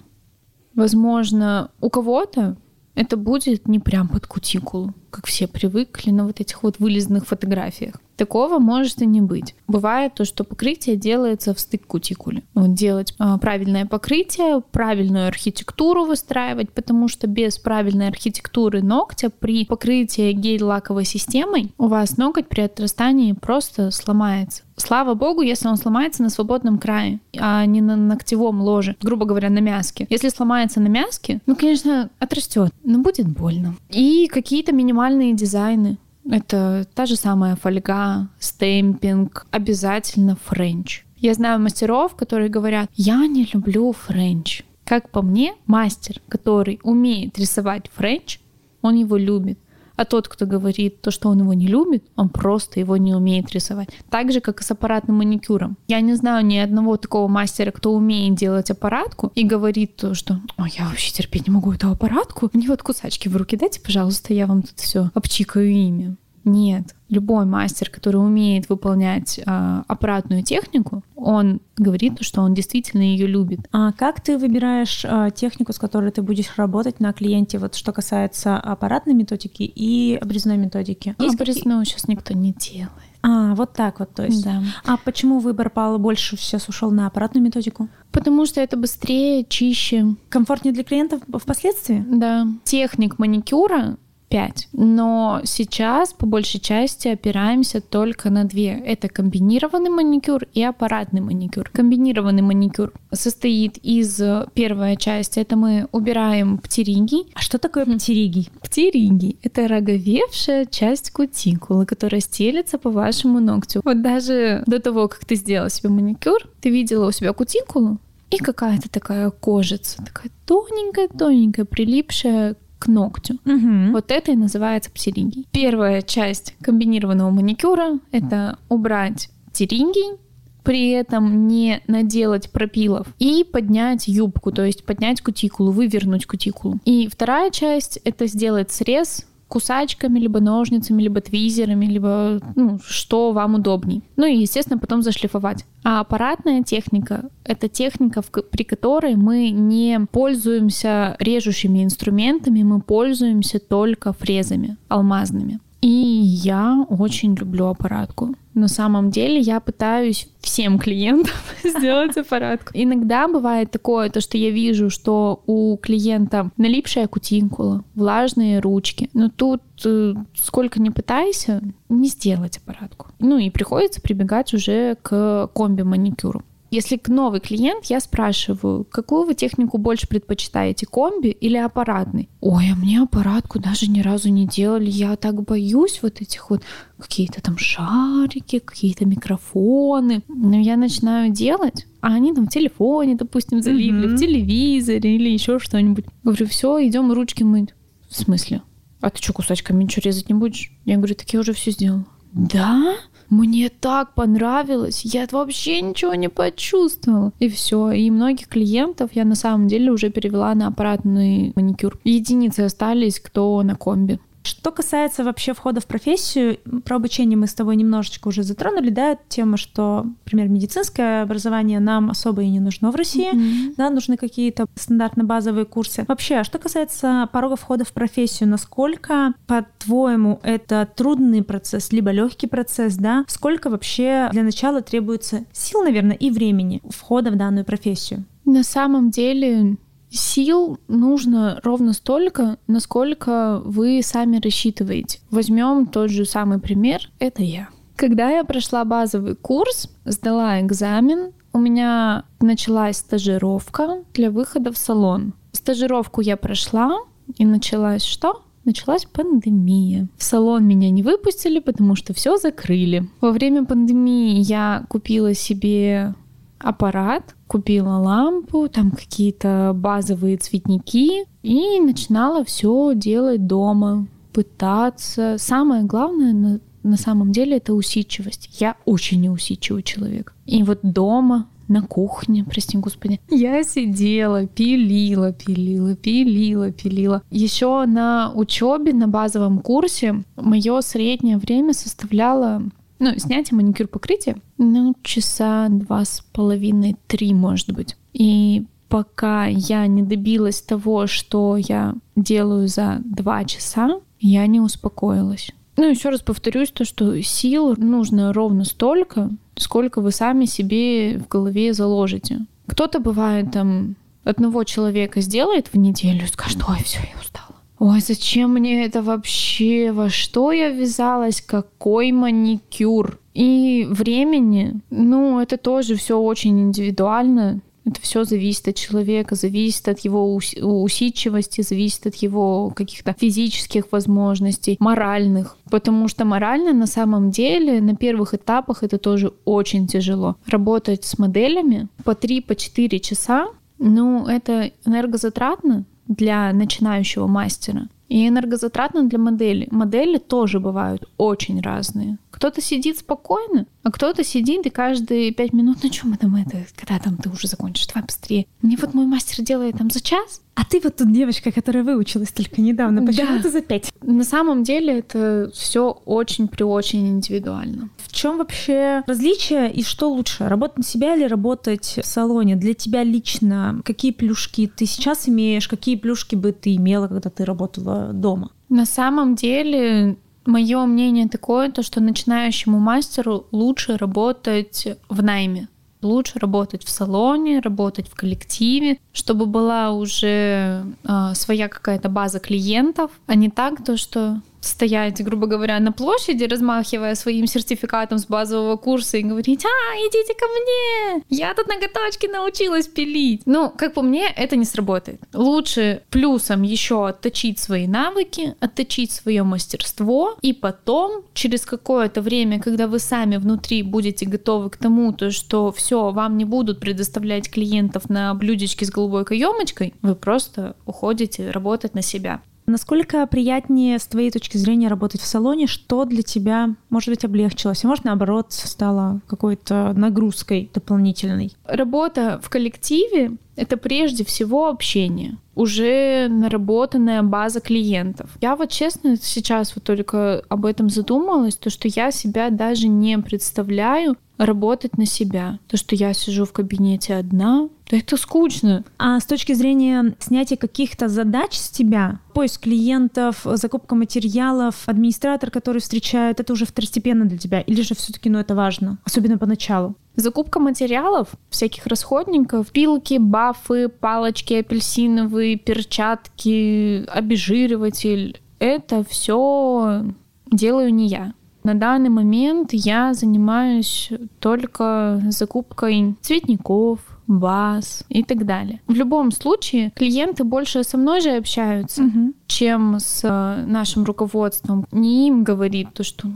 Возможно, 0.75 1.71
у 1.81 1.89
кого-то 1.89 2.59
это 2.95 3.17
будет 3.17 3.67
не 3.67 3.79
прям 3.79 4.09
под 4.09 4.27
кутикулу, 4.27 4.93
как 5.17 5.27
все 5.27 5.47
привыкли 5.49 6.11
на 6.11 6.27
вот 6.27 6.41
этих 6.41 6.63
вот 6.63 6.79
вылезанных 6.79 7.27
фотографиях. 7.27 7.95
Такого 8.17 8.59
может 8.59 9.03
и 9.03 9.07
не 9.07 9.21
быть. 9.21 9.55
Бывает 9.67 10.15
то, 10.15 10.25
что 10.25 10.45
покрытие 10.45 10.97
делается 10.97 11.55
в 11.55 11.61
стык 11.61 11.87
кутикуле. 11.87 12.43
Вот 12.55 12.75
делать 12.75 13.15
а, 13.19 13.39
правильное 13.39 13.87
покрытие, 13.87 14.63
правильную 14.73 15.29
архитектуру 15.29 16.05
выстраивать, 16.05 16.71
потому 16.71 17.09
что 17.09 17.27
без 17.27 17.59
правильной 17.59 18.09
архитектуры 18.09 18.83
ногтя 18.83 19.31
при 19.31 19.65
покрытии 19.65 20.33
гель-лаковой 20.33 21.05
системой 21.05 21.73
у 21.79 21.89
вас 21.89 22.17
ноготь 22.17 22.49
при 22.49 22.63
отрастании 22.63 23.33
просто 23.33 23.91
сломается. 23.91 24.63
Слава 24.77 25.15
богу, 25.15 25.41
если 25.41 25.69
он 25.69 25.77
сломается 25.77 26.23
на 26.23 26.29
свободном 26.29 26.79
крае, 26.79 27.21
а 27.39 27.65
не 27.65 27.81
на 27.81 27.97
ногтевом 27.97 28.61
ложе, 28.61 28.95
грубо 29.01 29.25
говоря, 29.25 29.49
на 29.49 29.61
мяске. 29.61 30.07
Если 30.11 30.29
сломается 30.29 30.81
на 30.81 30.89
мяске, 30.89 31.41
ну, 31.47 31.57
конечно, 31.57 32.11
отрастет, 32.19 32.73
но 32.85 32.99
будет 32.99 33.27
больно. 33.27 33.75
И 33.89 34.29
какие-то 34.31 34.73
минимальные 34.73 35.06
дизайны. 35.35 35.99
Это 36.29 36.87
та 36.95 37.07
же 37.07 37.17
самая 37.17 37.57
фольга, 37.57 38.29
стемпинг, 38.39 39.47
обязательно 39.51 40.37
френч. 40.37 41.05
Я 41.17 41.35
знаю 41.35 41.61
мастеров, 41.61 42.17
которые 42.17 42.49
говорят, 42.49 42.91
я 42.95 43.27
не 43.27 43.49
люблю 43.53 43.93
френч. 43.93 44.63
Как 44.85 45.11
по 45.11 45.23
мне, 45.23 45.55
мастер, 45.67 46.21
который 46.29 46.81
умеет 46.83 47.39
рисовать 47.39 47.91
френч, 47.95 48.41
он 48.83 48.97
его 48.97 49.17
любит. 49.17 49.59
А 49.97 50.05
тот, 50.05 50.29
кто 50.29 50.47
говорит 50.47 51.01
то, 51.01 51.11
что 51.11 51.29
он 51.29 51.41
его 51.41 51.55
не 51.55 51.67
любит, 51.67 52.05
он 52.17 52.29
просто 52.29 52.81
его 52.81 52.97
не 52.97 53.15
умеет 53.15 53.51
рисовать. 53.53 53.89
Так 54.11 54.33
же, 54.33 54.41
как 54.41 54.61
и 54.61 54.65
с 54.65 54.71
аппаратным 54.71 55.17
маникюром. 55.17 55.77
Я 55.89 56.01
не 56.01 56.15
знаю 56.15 56.45
ни 56.45 56.57
одного 56.57 56.97
такого 56.97 57.29
мастера, 57.29 57.71
кто 57.71 57.93
умеет 57.93 58.35
делать 58.35 58.71
аппаратку 58.71 59.33
и 59.35 59.45
говорит 59.45 59.97
то, 59.97 60.15
что 60.15 60.41
О, 60.57 60.67
я 60.67 60.89
вообще 60.89 61.13
терпеть 61.13 61.47
не 61.47 61.53
могу 61.53 61.73
эту 61.73 61.91
аппаратку. 61.91 62.51
Мне 62.53 62.69
вот 62.69 62.83
кусачки 62.83 63.29
в 63.29 63.37
руки 63.37 63.57
дайте, 63.57 63.81
пожалуйста, 63.81 64.35
я 64.35 64.47
вам 64.47 64.63
тут 64.63 64.79
все 64.79 65.11
обчикаю 65.15 65.71
ими. 65.71 66.17
Нет. 66.47 66.95
Любой 67.09 67.45
мастер, 67.45 67.91
который 67.91 68.17
умеет 68.17 68.69
выполнять 68.69 69.39
э, 69.39 69.43
аппаратную 69.89 70.45
технику, 70.45 71.03
он 71.17 71.61
говорит, 71.77 72.19
что 72.21 72.41
он 72.41 72.55
действительно 72.55 73.03
ее 73.03 73.27
любит. 73.27 73.61
А 73.73 73.93
как 73.93 74.21
ты 74.21 74.39
выбираешь 74.39 75.05
э, 75.05 75.31
технику, 75.35 75.73
с 75.73 75.79
которой 75.79 76.13
ты 76.13 76.23
будешь 76.23 76.57
работать 76.57 77.01
на 77.01 77.13
клиенте, 77.13 77.59
вот 77.59 77.75
что 77.75 77.93
касается 77.93 78.57
аппаратной 78.59 79.15
методики 79.15 79.65
и 79.65 80.17
обрезной 80.21 80.57
методики? 80.57 81.17
Есть 81.19 81.35
обрезную 81.35 81.81
какие... 81.81 81.93
сейчас 81.93 82.09
никто 82.09 82.33
не 82.33 82.53
делает. 82.53 82.93
А, 83.23 83.57
вот 83.57 83.73
так 83.73 83.99
вот, 83.99 84.15
то 84.15 84.25
есть. 84.25 84.45
Да. 84.45 84.63
А 84.85 84.97
почему 84.97 85.41
выбор 85.41 85.69
пал 85.69 85.99
больше 85.99 86.37
сейчас 86.37 86.69
ушел 86.69 86.93
на 86.93 87.09
аппаратную 87.09 87.43
методику? 87.43 87.89
Потому 88.13 88.47
что 88.47 88.61
это 88.61 88.77
быстрее, 88.77 89.45
чище. 89.45 90.15
Комфортнее 90.29 90.73
для 90.73 90.85
клиентов 90.85 91.23
впоследствии? 91.29 92.05
Да. 92.09 92.47
Техник 92.63 93.19
маникюра 93.19 93.97
5. 94.29 94.69
Но 94.73 95.41
сейчас 95.45 96.13
по 96.13 96.27
большей 96.27 96.61
части 96.61 97.09
опираемся 97.09 97.81
только 97.81 98.31
на 98.31 98.45
две. 98.45 98.71
Это 98.85 99.09
комбинированный 99.09 99.91
маникюр 99.91 100.47
и 100.53 100.63
аппаратный 100.63 101.21
маникюр. 101.21 101.71
Комбинированный 101.73 102.43
маникюр 102.43 102.93
состоит 103.13 103.79
из 103.79 104.21
первая 104.55 104.97
часть, 104.97 105.39
это 105.39 105.57
мы 105.57 105.89
убираем 105.93 106.59
птериги. 106.59 107.25
А 107.35 107.41
что 107.41 107.59
такое 107.59 107.85
птериги? 107.87 108.49
Птериги— 108.63 109.37
это 109.43 109.69
роговевшая 109.69 110.67
часть 110.67 111.11
кутикулы, 111.11 111.87
которая 111.87 112.21
стелется 112.21 112.79
по 112.79 112.91
вашему 112.91 113.41
ногтю. 113.41 113.81
Вот 113.85 114.03
даже 114.03 114.63
до 114.67 114.81
того, 114.81 115.09
как 115.09 115.25
ты 115.25 115.37
сделала 115.37 115.71
себе 115.71 115.91
маникюр, 115.91 116.41
ты 116.61 116.71
видела 116.71 117.09
у 117.09 117.13
себя 117.13 117.33
кутикулу, 117.33 117.99
и 118.31 118.39
какая-то 118.39 118.91
такая 118.91 119.31
кожица, 119.31 120.03
такая 120.05 120.33
тоненькая-тоненькая, 120.47 121.65
прилипшая 121.65 122.57
к 122.87 122.89
ногтю. 122.89 123.35
Угу. 123.45 123.93
Вот 123.93 124.11
это 124.11 124.33
и 124.33 124.37
называется 124.37 124.91
птерингий. 124.91 125.47
Первая 125.51 126.03
часть 126.03 126.55
комбинированного 126.63 127.31
маникюра— 127.31 127.99
это 128.13 128.59
убрать 128.69 129.29
птерингий, 129.53 130.19
при 130.63 130.91
этом 130.91 131.47
не 131.49 131.81
наделать 131.87 132.51
пропилов 132.51 133.07
и 133.19 133.45
поднять 133.45 134.09
юбку, 134.09 134.53
то 134.53 134.65
есть 134.65 134.85
поднять 134.85 135.21
кутикулу, 135.21 135.71
вывернуть 135.71 136.27
кутикулу. 136.27 136.79
И 136.85 137.09
вторая 137.09 137.51
часть— 137.51 137.99
это 138.05 138.27
сделать 138.27 138.71
срез 138.73 139.27
кусачками, 139.49 140.19
либо 140.19 140.41
ножницами, 140.41 141.03
либо 141.03 141.21
твизерами, 141.21 141.87
либо 141.87 142.41
ну, 142.55 142.79
что 142.85 143.33
вам 143.33 143.55
удобней. 143.55 144.03
Ну 144.17 144.27
и, 144.27 144.37
естественно, 144.37 144.79
потом 144.79 145.03
зашлифовать. 145.03 145.65
А 145.85 146.01
аппаратная 146.01 146.63
техника— 146.63 147.29
это 147.45 147.69
техника, 147.69 148.23
при 148.23 148.65
которой 148.65 149.15
мы 149.15 149.51
не 149.51 150.01
пользуемся 150.11 151.17
режущими 151.19 151.85
инструментами, 151.85 152.63
мы 152.63 152.81
пользуемся 152.81 153.59
только 153.59 154.13
фрезами 154.13 154.77
алмазными. 154.89 155.61
И 155.81 155.89
я 155.89 156.85
очень 156.89 157.35
люблю 157.35 157.67
аппаратку. 157.67 158.35
На 158.55 158.69
самом 158.69 159.11
деле 159.11 159.39
я 159.39 159.61
пытаюсь 159.61 160.29
всем 160.41 160.79
клиентам 160.79 161.35
сделать 161.65 162.17
аппаратку. 162.17 162.71
Иногда 162.73 163.29
бывает 163.29 163.71
такое, 163.71 164.09
то, 164.11 164.21
что 164.21 164.39
я 164.39 164.51
вижу, 164.51 164.89
что 164.89 165.43
у 165.47 165.77
клиента 165.77 166.51
налипшая 166.57 167.07
кутинкула, 167.07 167.85
влажные 167.95 168.61
ручки. 168.61 169.11
Но 169.13 169.29
тут 169.29 169.63
э, 169.85 170.15
сколько 170.35 170.81
не 170.81 170.91
пытайся, 170.91 171.63
не 171.89 172.09
сделать 172.09 172.57
аппаратку. 172.59 173.09
Ну 173.19 173.39
и 173.39 173.51
приходится 173.51 174.01
прибегать 174.01 174.55
уже 174.55 174.97
к 175.03 175.51
комби-маникюру. 175.55 176.43
Если 176.71 177.01
новый 177.07 177.41
клиент, 177.41 177.87
я 177.87 178.01
спрашиваю, 178.01 178.85
какую 178.85 179.27
вы 179.27 179.35
технику 179.35 179.79
больше 179.79 180.09
предпочитаете, 180.09 180.87
комби 180.87 181.29
или 181.29 181.57
аппаратный? 181.57 182.29
Ой, 182.41 182.71
а 182.73 182.75
мне 182.75 183.01
аппаратку 183.01 183.59
даже 183.59 183.89
ни 183.89 184.01
разу 184.01 184.29
не 184.31 184.47
делали. 184.47 184.91
Я 184.91 185.17
так 185.17 185.43
боюсь 185.43 186.01
вот 186.03 186.21
этих 186.21 186.51
вот 186.51 186.63
какие-то 186.99 187.41
там 187.41 187.57
шарики, 187.57 188.59
какие-то 188.59 189.07
микрофоны. 189.07 190.23
Но 190.29 190.59
я 190.59 190.77
начинаю 190.77 191.33
делать, 191.33 191.87
а 192.01 192.15
они 192.15 192.35
там 192.35 192.47
в 192.47 192.51
телефоне, 192.51 193.15
допустим, 193.15 193.63
залипли, 193.63 194.09
mm-hmm. 194.09 194.17
в 194.17 194.19
телевизоре 194.19 195.17
или 195.17 195.29
еще 195.29 195.59
что-нибудь. 195.59 196.05
Говорю, 196.25 196.47
все, 196.47 196.87
идем 196.87 197.13
ручки 197.13 197.43
мыть. 197.43 197.75
В 198.09 198.17
смысле? 198.17 198.63
А 199.01 199.11
ты 199.11 199.23
что, 199.23 199.33
кусачками 199.33 199.85
ничего 199.85 200.03
резать 200.05 200.29
не 200.29 200.35
будешь? 200.35 200.73
Я 200.85 200.97
говорю, 200.97 201.15
так 201.15 201.29
я 201.33 201.41
уже 201.41 201.53
все 201.53 201.71
сделала. 201.71 202.07
Да? 202.33 202.97
Мне 203.31 203.69
так 203.69 204.15
понравилось, 204.15 205.03
я 205.05 205.27
вообще 205.31 205.81
ничего 205.81 206.15
не 206.15 206.29
почувствовала. 206.29 207.33
И 207.39 207.49
все. 207.49 207.91
И 207.91 208.11
многих 208.11 208.49
клиентов 208.49 209.11
я 209.13 209.25
на 209.25 209.35
самом 209.35 209.69
деле 209.69 209.91
уже 209.91 210.11
перевела 210.11 210.55
на 210.55 210.69
аппаратный 210.69 211.53
маникюр. 211.57 211.99
Единицы 212.05 212.61
остались, 212.61 213.21
кто 213.21 213.63
на 213.63 213.75
комби. 213.75 214.19
Что 214.47 214.71
касается 214.71 215.25
вообще 215.25 215.55
входа 215.55 215.81
в 215.81 215.87
профессию, 215.87 216.59
про 216.85 216.97
обучение 216.97 217.37
мы 217.37 217.49
с 217.49 217.55
тобой 217.55 217.75
немножечко 217.75 218.29
уже 218.29 218.45
затронули, 218.45 218.91
да, 218.91 219.19
тема, 219.29 219.57
что, 219.57 220.07
например, 220.25 220.49
медицинское 220.49 221.23
образование 221.23 221.81
нам 221.81 222.11
особо 222.11 222.43
и 222.43 222.49
не 222.49 222.61
нужно 222.61 222.93
в 222.93 222.95
России, 222.95 223.35
mm-hmm. 223.35 223.75
да, 223.77 223.91
нужны 223.91 224.17
какие-то 224.17 224.67
стандартно-базовые 224.77 225.65
курсы. 225.65 226.05
Вообще, 226.07 226.37
а 226.37 226.45
что 226.45 226.61
касается 226.61 227.29
порога 227.33 227.57
входа 227.57 227.85
в 227.85 227.93
профессию, 227.93 228.49
насколько, 228.49 229.35
по-твоему, 229.49 230.39
это 230.45 230.89
трудный 230.95 231.43
процесс, 231.43 231.91
либо 231.91 232.13
легкий 232.13 232.47
процесс, 232.47 232.95
да? 232.95 233.25
Сколько 233.27 233.69
вообще 233.69 234.29
для 234.31 234.45
начала 234.45 234.81
требуется 234.81 235.45
сил, 235.53 235.83
наверное, 235.83 236.15
и 236.15 236.31
времени 236.31 236.83
входа 236.89 237.33
в 237.33 237.37
данную 237.37 237.65
профессию? 237.65 238.25
На 238.45 238.63
самом 238.63 239.11
деле 239.11 239.77
Сил 240.11 240.79
нужно 240.89 241.61
ровно 241.63 241.93
столько, 241.93 242.59
насколько 242.67 243.61
вы 243.65 244.01
сами 244.03 244.39
рассчитываете. 244.39 245.21
Возьмем 245.31 245.87
тот 245.87 246.11
же 246.11 246.25
самый 246.25 246.59
пример, 246.59 247.11
это 247.19 247.43
я. 247.43 247.69
Когда 247.97 248.31
я 248.31 248.45
прошла 248.45 248.85
базовый 248.85 249.35
курс, 249.35 249.91
сдала 250.05 250.61
экзамен, 250.61 251.33
у 251.53 251.59
меня 251.59 252.25
началась 252.41 252.99
стажировка 252.99 254.05
для 254.13 254.31
выхода 254.31 254.73
в 254.73 254.77
салон. 254.77 255.33
Стажировку 255.53 256.21
я 256.21 256.37
прошла, 256.37 256.99
и 257.37 257.45
началась 257.45 258.05
что? 258.05 258.43
началась 258.67 259.07
пандемия. 259.07 260.09
В 260.19 260.25
салон 260.25 260.67
меня 260.67 260.91
не 260.91 261.03
выпустили, 261.03 261.61
потому 261.61 261.95
что 261.95 262.13
все 262.13 262.37
закрыли. 262.37 263.09
Во 263.21 263.31
время 263.31 263.65
пандемии 263.65 264.41
я 264.41 264.85
купила 264.89 265.35
себе 265.35 266.15
аппарат, 266.59 267.36
купила 267.47 267.97
лампу, 267.97 268.69
там 268.69 268.91
какие-то 268.91 269.73
базовые 269.75 270.37
цветники 270.37 271.25
и 271.43 271.81
начинала 271.81 272.45
все 272.45 272.93
делать 272.95 273.47
дома, 273.47 274.09
пытаться. 274.33 275.37
Самое 275.39 275.85
главное 275.85 276.33
на, 276.33 276.61
на 276.83 276.97
самом 276.97 277.33
деле 277.33 277.57
это 277.57 277.73
усидчивость. 277.73 278.61
Я 278.61 278.77
очень 278.85 279.23
неусидчивый 279.23 279.83
человек. 279.83 280.35
И 280.45 280.63
вот 280.63 280.81
дома 280.83 281.49
на 281.69 281.83
кухне, 281.83 282.45
прости 282.45 282.79
господи. 282.79 283.21
Я 283.29 283.63
сидела, 283.65 284.47
пилила, 284.47 285.33
пилила, 285.33 285.97
пилила, 285.97 286.71
пилила. 286.71 287.23
Еще 287.31 287.85
на 287.87 288.31
учебе 288.35 288.93
на 288.93 289.09
базовом 289.09 289.61
курсе 289.61 290.23
мое 290.37 290.81
среднее 290.81 291.39
время 291.39 291.73
составляло 291.73 292.63
ну, 292.99 293.19
снятие 293.19 293.57
маникюр 293.57 293.89
покрытие, 293.89 294.37
ну, 294.59 294.95
часа 295.03 295.69
два 295.69 296.05
с 296.05 296.25
половиной, 296.33 296.97
три, 297.07 297.35
может 297.35 297.73
быть. 297.73 297.97
И 298.13 298.65
пока 298.89 299.47
я 299.47 299.87
не 299.87 300.03
добилась 300.03 300.63
того, 300.63 301.07
что 301.07 301.57
я 301.57 301.95
делаю 302.15 302.69
за 302.69 303.01
два 303.05 303.45
часа, 303.45 304.01
я 304.21 304.47
не 304.47 304.61
успокоилась. 304.61 305.51
Ну, 305.77 305.91
еще 305.91 306.09
раз 306.09 306.23
повторюсь, 306.23 306.71
то, 306.71 306.85
что 306.85 307.21
сил 307.23 307.75
нужно 307.77 308.33
ровно 308.33 308.65
столько, 308.65 309.31
сколько 309.57 310.01
вы 310.01 310.11
сами 310.11 310.47
себе 310.47 311.19
в 311.19 311.29
голове 311.29 311.75
заложите. 311.75 312.47
Кто-то 312.67 312.99
бывает 312.99 313.53
там 313.53 313.97
одного 314.25 314.65
человека 314.65 315.21
сделает 315.21 315.69
в 315.73 315.77
неделю 315.77 316.27
скажет, 316.27 316.63
ой, 316.69 316.83
все, 316.83 316.99
я 317.01 317.21
устала. 317.21 317.46
Ой, 317.79 318.01
зачем 318.01 318.55
мне 318.55 318.85
это 318.87 319.03
вообще? 319.03 319.93
Во 319.93 320.09
что 320.09 320.51
я 320.53 320.71
ввязалась? 320.71 321.43
Какой 321.43 322.11
маникюр? 322.11 323.19
И 323.35 323.87
времени, 323.91 324.81
ну, 324.89 325.41
это 325.41 325.59
тоже 325.59 325.97
все 325.97 326.19
очень 326.19 326.59
индивидуально. 326.59 327.61
Это 327.85 328.01
все 328.01 328.25
зависит 328.25 328.67
от 328.67 328.75
человека, 328.75 329.37
зависит 329.37 329.87
от 329.89 330.01
его 330.01 330.35
усидчивости, 330.35 331.61
зависит 331.61 332.07
от 332.07 332.17
его 332.17 332.73
каких-то 332.75 333.15
физических 333.17 333.93
возможностей, 333.93 334.77
моральных. 334.81 335.57
Потому 335.71 336.09
что 336.09 336.25
морально 336.25 336.73
на 336.73 336.87
самом 336.87 337.31
деле 337.31 337.81
на 337.81 337.95
первых 337.95 338.35
этапах 338.35 338.83
это 338.83 338.99
тоже 338.99 339.33
очень 339.45 339.87
тяжело. 339.87 340.35
Работать 340.47 341.05
с 341.05 341.17
моделями 341.19 341.87
по 342.03 342.11
3-4 342.11 342.89
по 342.89 342.99
часа, 342.99 343.49
ну, 343.79 344.27
это 344.27 344.73
энергозатратно 344.85 345.85
для 346.07 346.53
начинающего 346.53 347.27
мастера 347.27 347.89
и 348.09 348.29
энергозатратно 348.29 349.05
для 349.05 349.19
модели. 349.19 349.69
Модели 349.71 350.19
тоже 350.19 350.61
бывают 350.61 351.09
очень 351.17 351.61
разные. 351.61 352.19
Кто-то 352.31 352.61
сидит 352.61 352.99
спокойно, 352.99 353.67
а 353.83 353.91
кто-то 353.91 354.23
сидит 354.23 354.67
и 354.67 354.71
каждые 354.71 355.33
пять 355.33 355.53
минут, 355.53 355.79
ну 355.83 355.93
что 355.93 356.07
мы 356.07 356.17
это, 356.17 356.67
когда 356.77 356.99
там 356.99 357.17
ты 357.17 357.31
уже 357.31 357.49
закончишь, 357.49 357.89
давай 357.89 358.05
быстрее. 358.05 358.47
Мне 358.63 358.77
вот 358.81 358.95
мой 358.95 359.07
мастер 359.07 359.43
делает 359.43 359.79
там 359.79 359.91
за 359.91 360.01
час. 360.01 360.43
А 360.57 360.65
ты 360.65 360.81
вот 360.83 360.97
тут 360.97 361.13
девочка, 361.13 361.53
которая 361.53 361.85
выучилась 361.85 362.33
только 362.33 362.63
недавно, 362.63 363.05
почему 363.05 363.37
да. 363.37 363.43
ты 363.43 363.51
за 363.51 363.61
пять? 363.61 363.93
На 364.01 364.25
самом 364.25 364.65
деле 364.65 364.99
это 364.99 365.51
все 365.55 365.91
очень 366.07 366.49
при 366.49 366.63
очень 366.63 367.07
индивидуально. 367.09 367.91
В 367.99 368.11
чем 368.11 368.39
вообще 368.39 369.03
различие 369.07 369.71
и 369.71 369.83
что 369.83 370.11
лучше, 370.11 370.49
работать 370.49 370.79
на 370.79 370.85
себя 370.85 371.15
или 371.15 371.25
работать 371.25 371.99
в 372.03 372.07
салоне? 372.07 372.57
Для 372.57 372.73
тебя 372.73 373.05
лично 373.05 373.83
какие 373.85 374.13
плюшки 374.13 374.67
ты 374.75 374.87
сейчас 374.87 375.29
имеешь, 375.29 375.69
какие 375.69 375.97
плюшки 375.97 376.35
бы 376.35 376.53
ты 376.53 376.75
имела, 376.75 377.07
когда 377.09 377.29
ты 377.29 377.45
работала 377.45 378.13
дома? 378.15 378.51
На 378.71 378.87
самом 378.87 379.35
деле 379.35 380.17
Мое 380.47 380.87
мнение 380.87 381.29
такое, 381.29 381.73
то, 381.73 381.83
что 381.83 382.01
начинающему 382.01 382.79
мастеру 382.79 383.47
лучше 383.51 383.97
работать 383.97 384.87
в 385.09 385.23
найме. 385.23 385.69
Лучше 386.07 386.39
работать 386.39 386.85
в 386.85 386.89
салоне, 386.89 387.61
работать 387.61 388.09
в 388.09 388.15
коллективе, 388.15 388.99
чтобы 389.13 389.47
была 389.47 389.91
уже 389.91 390.85
э, 391.05 391.35
своя 391.35 391.69
какая-то 391.69 392.09
база 392.09 392.39
клиентов, 392.39 393.11
а 393.27 393.35
не 393.35 393.51
так 393.51 393.85
то, 393.85 393.97
что 393.97 394.41
стоять, 394.67 395.23
грубо 395.23 395.47
говоря, 395.47 395.81
на 395.81 395.93
площади, 395.93 396.45
размахивая 396.45 397.15
своим 397.15 397.47
сертификатом 397.47 398.19
с 398.19 398.27
базового 398.27 398.77
курса 398.77 399.19
и 399.19 399.23
говорить, 399.23 399.65
а, 399.65 399.97
идите 399.97 400.35
ко 400.35 400.47
мне, 400.47 401.25
я 401.29 401.55
тут 401.55 401.69
ноготочки 401.69 402.27
научилась 402.27 402.87
пилить. 402.87 403.43
Ну, 403.47 403.71
как 403.71 403.95
по 403.95 404.03
мне, 404.03 404.27
это 404.37 404.57
не 404.57 404.65
сработает. 404.65 405.21
Лучше 405.33 406.03
плюсом 406.11 406.63
еще 406.63 407.09
отточить 407.09 407.59
свои 407.59 407.87
навыки, 407.87 408.55
отточить 408.61 409.13
свое 409.13 409.43
мастерство, 409.43 410.37
и 410.43 410.53
потом, 410.53 411.23
через 411.35 411.65
какое-то 411.65 412.21
время, 412.23 412.61
когда 412.61 412.87
вы 412.87 412.99
сами 412.99 413.37
внутри 413.37 413.83
будете 413.83 414.27
готовы 414.27 414.71
к 414.71 414.77
тому, 414.77 415.13
то, 415.13 415.31
что 415.31 415.73
все, 415.73 416.11
вам 416.11 416.37
не 416.37 416.45
будут 416.45 416.81
предоставлять 416.81 417.51
клиентов 417.51 418.09
на 418.09 418.35
блюдечке 418.35 418.85
с 418.85 418.91
голубой 418.91 419.25
каемочкой, 419.25 419.95
вы 420.03 420.15
просто 420.15 420.77
уходите 420.85 421.51
работать 421.51 421.95
на 421.95 422.03
себя. 422.03 422.41
Насколько 422.67 423.27
приятнее 423.27 423.99
с 423.99 424.07
твоей 424.07 424.31
точки 424.31 424.57
зрения 424.57 424.89
работать 424.89 425.21
в 425.21 425.27
салоне? 425.27 425.69
Что 425.69 426.05
для 426.05 426.23
тебя, 426.23 426.75
может 426.91 427.11
быть, 427.11 427.25
облегчилось? 427.25 427.85
А 427.85 427.89
может, 427.89 428.05
наоборот, 428.05 428.53
стало 428.53 429.21
какой-то 429.29 429.93
нагрузкой 429.97 430.71
дополнительной? 430.75 431.53
Работа 431.67 432.41
в 432.43 432.51
коллективе— 432.51 433.33
это 433.57 433.77
прежде 433.77 434.25
всего 434.25 434.69
общение 434.69 435.39
уже 435.57 436.29
наработанная 436.29 437.23
база 437.23 437.61
клиентов. 437.61 438.31
Я 438.43 438.55
вот 438.55 438.71
честно 438.71 439.17
сейчас 439.17 439.75
вот 439.75 439.85
только 439.85 440.43
об 440.49 440.67
этом 440.67 440.91
задумалась, 440.91 441.57
то 441.57 441.71
что 441.71 441.89
я 441.89 442.11
себя 442.11 442.51
даже 442.51 442.89
не 442.89 443.19
представляю 443.19 444.17
работать 444.39 444.99
на 444.99 445.07
себя. 445.07 445.59
То, 445.69 445.77
что 445.77 445.95
я 445.95 446.13
сижу 446.13 446.45
в 446.45 446.53
кабинете 446.53 447.15
одна, 447.15 447.69
это 447.89 448.17
скучно. 448.17 448.85
А 448.99 449.21
с 449.21 449.27
точки 449.27 449.53
зрения 449.53 450.15
снятия 450.19 450.57
каких-то 450.57 451.09
задач 451.09 451.55
с 451.55 451.71
тебя, 451.71 452.21
поиск 452.35 452.63
клиентов, 452.63 453.41
закупка 453.45 453.95
материалов, 453.95 454.83
администратор, 454.87 455.51
который 455.51 455.81
встречает, 455.81 456.41
это 456.41 456.53
уже 456.53 456.67
второстепенно 456.67 457.25
для 457.25 457.39
тебя? 457.39 457.61
Или 457.61 457.83
же 457.83 457.95
все-таки 457.95 458.29
ну, 458.29 458.39
это 458.39 458.55
важно, 458.55 458.99
особенно 459.05 459.39
поначалу? 459.39 459.97
Закупка 460.17 460.61
материалов, 460.61 461.29
всяких 461.51 461.87
расходников, 461.87 462.71
пилки, 462.73 463.19
бафы, 463.19 463.89
палочки 463.89 464.55
апельсиновые, 464.55 465.57
перчатки, 465.57 467.05
обезжириватель. 467.07 468.41
Это 468.59 469.05
все 469.05 470.07
делаю 470.51 470.95
не 470.95 471.09
я. 471.09 471.35
На 471.67 471.75
данный 471.75 472.11
момент 472.11 472.73
я 472.73 473.13
занимаюсь 473.13 474.13
только 474.39 475.21
закупкой 475.31 476.15
цветников, 476.21 477.01
баз 477.27 478.05
и 478.09 478.23
так 478.23 478.47
далее. 478.47 478.81
В 478.87 478.93
любом 478.93 479.33
случае, 479.33 479.91
клиенты 479.97 480.45
больше 480.45 480.85
со 480.85 480.97
мной 480.97 481.21
же 481.21 481.31
общаются, 481.31 482.05
угу. 482.05 482.35
чем 482.47 483.01
с 483.01 483.23
э, 483.25 483.65
нашим 483.67 484.05
руководством. 484.05 484.87
Не 484.93 485.27
им 485.27 485.43
говорит 485.43 485.89
то, 485.93 486.05
что 486.05 486.29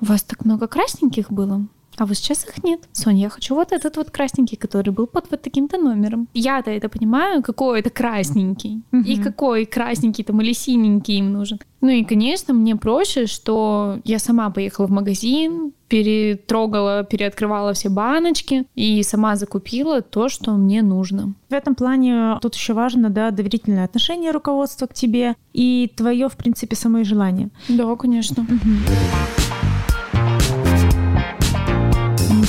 у 0.00 0.04
вас 0.04 0.22
так 0.22 0.44
много 0.44 0.68
красненьких 0.68 1.32
было, 1.32 1.66
а 1.96 2.06
вот 2.06 2.16
сейчас 2.16 2.44
их 2.44 2.62
нет. 2.64 2.80
Соня, 2.92 3.22
я 3.22 3.28
хочу 3.28 3.54
вот 3.54 3.72
этот 3.72 3.96
вот 3.96 4.10
красненький, 4.10 4.56
который 4.56 4.90
был 4.90 5.06
под 5.06 5.30
вот 5.30 5.42
таким-то 5.42 5.78
номером. 5.78 6.28
Я-то 6.34 6.70
это 6.70 6.88
понимаю, 6.88 7.42
какой 7.42 7.80
это 7.80 7.90
красненький. 7.90 8.82
Uh-huh. 8.92 9.02
И 9.02 9.22
какой 9.22 9.64
красненький 9.66 10.24
там 10.24 10.40
или 10.40 10.52
синенький 10.52 11.18
им 11.18 11.32
нужен. 11.32 11.58
Ну 11.80 11.88
и, 11.88 12.04
конечно, 12.04 12.52
мне 12.54 12.76
проще, 12.76 13.26
что 13.26 14.00
я 14.04 14.18
сама 14.18 14.50
поехала 14.50 14.86
в 14.86 14.90
магазин, 14.90 15.72
перетрогала, 15.88 17.04
переоткрывала 17.04 17.72
все 17.72 17.88
баночки 17.88 18.64
и 18.74 19.02
сама 19.02 19.36
закупила 19.36 20.02
то, 20.02 20.28
что 20.28 20.52
мне 20.52 20.82
нужно. 20.82 21.34
В 21.48 21.52
этом 21.52 21.74
плане 21.74 22.38
тут 22.42 22.54
еще 22.54 22.72
важно, 22.72 23.08
да, 23.08 23.30
доверительное 23.30 23.84
отношение 23.84 24.32
руководства 24.32 24.86
к 24.86 24.94
тебе 24.94 25.36
и 25.52 25.92
твое, 25.96 26.28
в 26.28 26.36
принципе, 26.36 26.76
самое 26.76 27.04
желание. 27.04 27.50
Да, 27.68 27.94
конечно. 27.96 28.42
Угу 28.42 29.45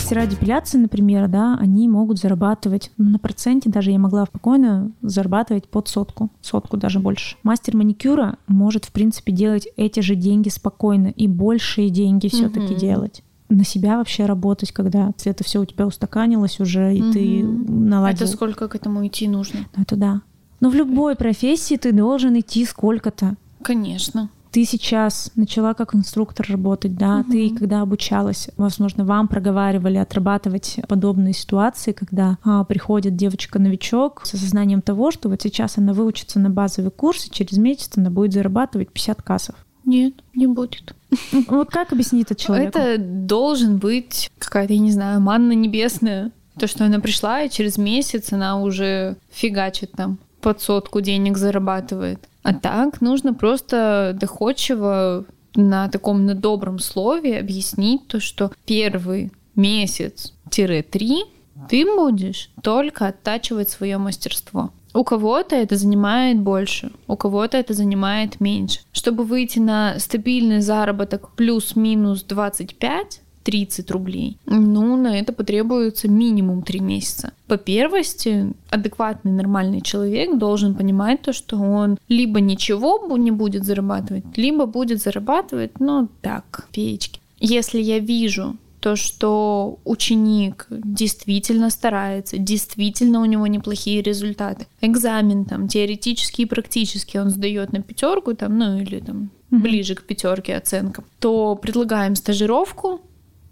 мастера 0.07 0.25
депиляции, 0.25 0.77
например, 0.77 1.27
да, 1.27 1.57
они 1.59 1.89
могут 1.89 2.19
зарабатывать 2.19 2.91
ну, 2.97 3.09
на 3.09 3.19
проценте, 3.19 3.69
даже 3.69 3.91
я 3.91 3.99
могла 3.99 4.25
спокойно 4.25 4.91
зарабатывать 5.01 5.67
под 5.67 5.89
сотку, 5.89 6.29
сотку 6.41 6.77
даже 6.77 6.99
больше. 6.99 7.35
Мастер 7.43 7.75
маникюра 7.75 8.37
может, 8.47 8.85
в 8.85 8.91
принципе, 8.91 9.33
делать 9.33 9.67
эти 9.75 9.99
же 9.99 10.15
деньги 10.15 10.47
спокойно 10.47 11.07
и 11.07 11.27
большие 11.27 11.89
деньги 11.89 12.29
все-таки 12.29 12.73
угу. 12.73 12.79
делать 12.79 13.23
на 13.49 13.63
себя 13.63 13.97
вообще 13.97 14.25
работать, 14.25 14.71
когда 14.71 15.13
это 15.23 15.43
все 15.43 15.61
у 15.61 15.65
тебя 15.65 15.87
устаканилось 15.87 16.59
уже, 16.59 16.95
и 16.95 17.01
угу. 17.01 17.11
ты 17.11 17.43
наладил. 17.43 18.25
Это 18.25 18.27
сколько 18.27 18.67
к 18.67 18.75
этому 18.75 19.05
идти 19.05 19.27
нужно? 19.27 19.61
Ну, 19.75 19.83
это 19.83 19.95
да. 19.95 20.21
Но 20.59 20.69
в 20.69 20.75
любой 20.75 21.15
профессии 21.15 21.75
ты 21.75 21.91
должен 21.91 22.39
идти 22.39 22.65
сколько-то. 22.65 23.35
Конечно. 23.61 24.29
Ты 24.51 24.65
сейчас 24.65 25.31
начала 25.35 25.73
как 25.73 25.95
инструктор 25.95 26.45
работать, 26.49 26.95
да, 26.95 27.19
угу. 27.19 27.31
ты 27.31 27.49
когда 27.49 27.81
обучалась, 27.81 28.49
возможно, 28.57 29.05
вам 29.05 29.27
проговаривали 29.27 29.97
отрабатывать 29.97 30.79
подобные 30.87 31.33
ситуации, 31.33 31.91
когда 31.91 32.37
а, 32.43 32.63
приходит 32.63 33.15
девочка-новичок 33.15 34.21
с 34.25 34.33
осознанием 34.33 34.81
того, 34.81 35.11
что 35.11 35.29
вот 35.29 35.41
сейчас 35.41 35.77
она 35.77 35.93
выучится 35.93 36.39
на 36.39 36.49
базовый 36.49 36.91
курс, 36.91 37.27
и 37.27 37.31
через 37.31 37.57
месяц 37.57 37.91
она 37.97 38.09
будет 38.09 38.33
зарабатывать 38.33 38.91
50 38.91 39.21
кассов. 39.21 39.55
Нет, 39.85 40.15
не 40.35 40.47
будет. 40.47 40.93
Ну, 41.31 41.45
вот 41.49 41.69
как 41.69 41.93
объяснить 41.93 42.29
это 42.29 42.35
человеку? 42.35 42.77
Это 42.77 43.01
должен 43.01 43.77
быть 43.77 44.29
какая-то, 44.37 44.73
я 44.73 44.79
не 44.79 44.91
знаю, 44.91 45.21
манна 45.21 45.53
небесная. 45.53 46.31
То, 46.59 46.67
что 46.67 46.85
она 46.85 46.99
пришла, 46.99 47.43
и 47.43 47.49
через 47.49 47.77
месяц 47.77 48.33
она 48.33 48.59
уже 48.59 49.15
фигачит 49.31 49.91
там 49.93 50.17
под 50.47 50.61
сотку 50.61 51.01
денег 51.01 51.37
зарабатывает. 51.37 52.29
А 52.41 52.53
так 52.53 53.01
нужно 53.01 53.33
просто 53.33 54.15
доходчиво 54.17 55.25
на 55.55 55.89
таком 55.89 56.25
на 56.25 56.35
добром 56.35 56.79
слове 56.79 57.37
объяснить 57.37 58.07
то, 58.07 58.21
что 58.21 58.53
первый 58.65 59.33
месяц-три 59.57 61.25
ты 61.67 61.83
будешь 61.83 62.49
только 62.63 63.07
оттачивать 63.07 63.69
свое 63.69 63.97
мастерство. 63.97 64.71
У 64.93 65.03
кого-то 65.03 65.57
это 65.57 65.75
занимает 65.75 66.39
больше, 66.39 66.91
у 67.07 67.17
кого-то 67.17 67.57
это 67.57 67.73
занимает 67.73 68.39
меньше. 68.39 68.79
Чтобы 68.93 69.25
выйти 69.25 69.59
на 69.59 69.99
стабильный 69.99 70.61
заработок 70.61 71.31
плюс-минус 71.35 72.23
25, 72.23 73.21
30 73.47 73.91
рублей. 73.91 74.37
Ну, 74.45 74.97
на 74.97 75.17
это 75.17 75.31
потребуется 75.31 76.09
минимум 76.09 76.63
3 76.63 76.81
месяца. 76.81 77.31
По 77.47 77.55
первости, 77.55 78.51
адекватный 78.69 79.31
нормальный 79.31 79.79
человек 79.79 80.37
должен 80.37 80.75
понимать 80.75 81.21
то, 81.21 81.31
что 81.31 81.55
он 81.57 81.97
либо 82.09 82.41
ничего 82.41 82.99
не 83.17 83.31
будет 83.31 83.63
зарабатывать, 83.63 84.25
либо 84.35 84.65
будет 84.65 85.01
зарабатывать, 85.01 85.79
ну 85.79 86.09
так, 86.21 86.67
печки. 86.73 87.21
Если 87.39 87.79
я 87.79 87.99
вижу 87.99 88.57
то, 88.81 88.97
что 88.97 89.79
ученик 89.85 90.67
действительно 90.69 91.69
старается, 91.69 92.37
действительно 92.37 93.21
у 93.21 93.25
него 93.25 93.47
неплохие 93.47 94.01
результаты. 94.01 94.67
Экзамен 94.81 95.45
там 95.45 95.69
теоретически 95.69 96.41
и 96.41 96.45
практически 96.45 97.17
он 97.17 97.29
сдает 97.29 97.71
на 97.71 97.81
пятерку, 97.81 98.33
там, 98.33 98.57
ну 98.57 98.77
или 98.77 98.99
там 98.99 99.29
ближе 99.49 99.95
к 99.95 100.03
пятерке 100.03 100.57
оценкам, 100.57 101.05
то 101.19 101.55
предлагаем 101.55 102.15
стажировку, 102.15 102.99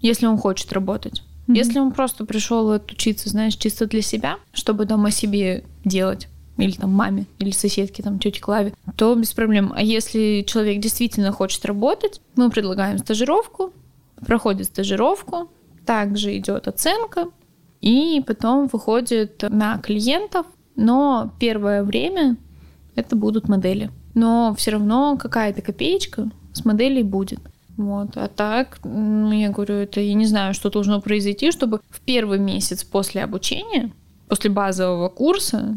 если 0.05 0.27
он 0.27 0.37
хочет 0.37 0.71
работать. 0.71 1.23
Mm-hmm. 1.47 1.55
Если 1.55 1.79
он 1.79 1.91
просто 1.91 2.25
пришел 2.25 2.71
отучиться, 2.71 3.29
знаешь, 3.29 3.55
чисто 3.55 3.87
для 3.87 4.01
себя, 4.01 4.37
чтобы 4.53 4.85
дома 4.85 5.11
себе 5.11 5.63
делать, 5.83 6.27
или 6.57 6.71
там 6.71 6.91
маме, 6.91 7.25
или 7.39 7.51
соседке, 7.51 8.03
там 8.03 8.19
тете 8.19 8.39
Клаве, 8.39 8.73
то 8.95 9.13
без 9.15 9.33
проблем. 9.33 9.73
А 9.75 9.81
если 9.81 10.45
человек 10.47 10.79
действительно 10.79 11.31
хочет 11.31 11.65
работать, 11.65 12.21
мы 12.35 12.49
предлагаем 12.49 12.97
стажировку, 12.97 13.73
проходит 14.25 14.67
стажировку, 14.67 15.49
также 15.85 16.37
идет 16.37 16.67
оценка, 16.67 17.25
и 17.81 18.23
потом 18.25 18.67
выходит 18.67 19.43
на 19.49 19.77
клиентов, 19.79 20.45
но 20.75 21.33
первое 21.39 21.83
время 21.83 22.37
это 22.95 23.15
будут 23.15 23.49
модели. 23.49 23.91
Но 24.13 24.55
все 24.57 24.71
равно 24.71 25.17
какая-то 25.17 25.61
копеечка 25.61 26.29
с 26.53 26.63
моделей 26.63 27.03
будет. 27.03 27.39
Вот. 27.77 28.15
А 28.15 28.27
так, 28.27 28.79
ну, 28.83 29.31
я 29.31 29.49
говорю, 29.49 29.75
это 29.75 29.99
я 29.99 30.13
не 30.13 30.25
знаю, 30.25 30.53
что 30.53 30.69
должно 30.69 31.01
произойти, 31.01 31.51
чтобы 31.51 31.81
в 31.89 32.01
первый 32.01 32.39
месяц 32.39 32.83
после 32.83 33.23
обучения, 33.23 33.91
после 34.29 34.49
базового 34.49 35.09
курса, 35.09 35.75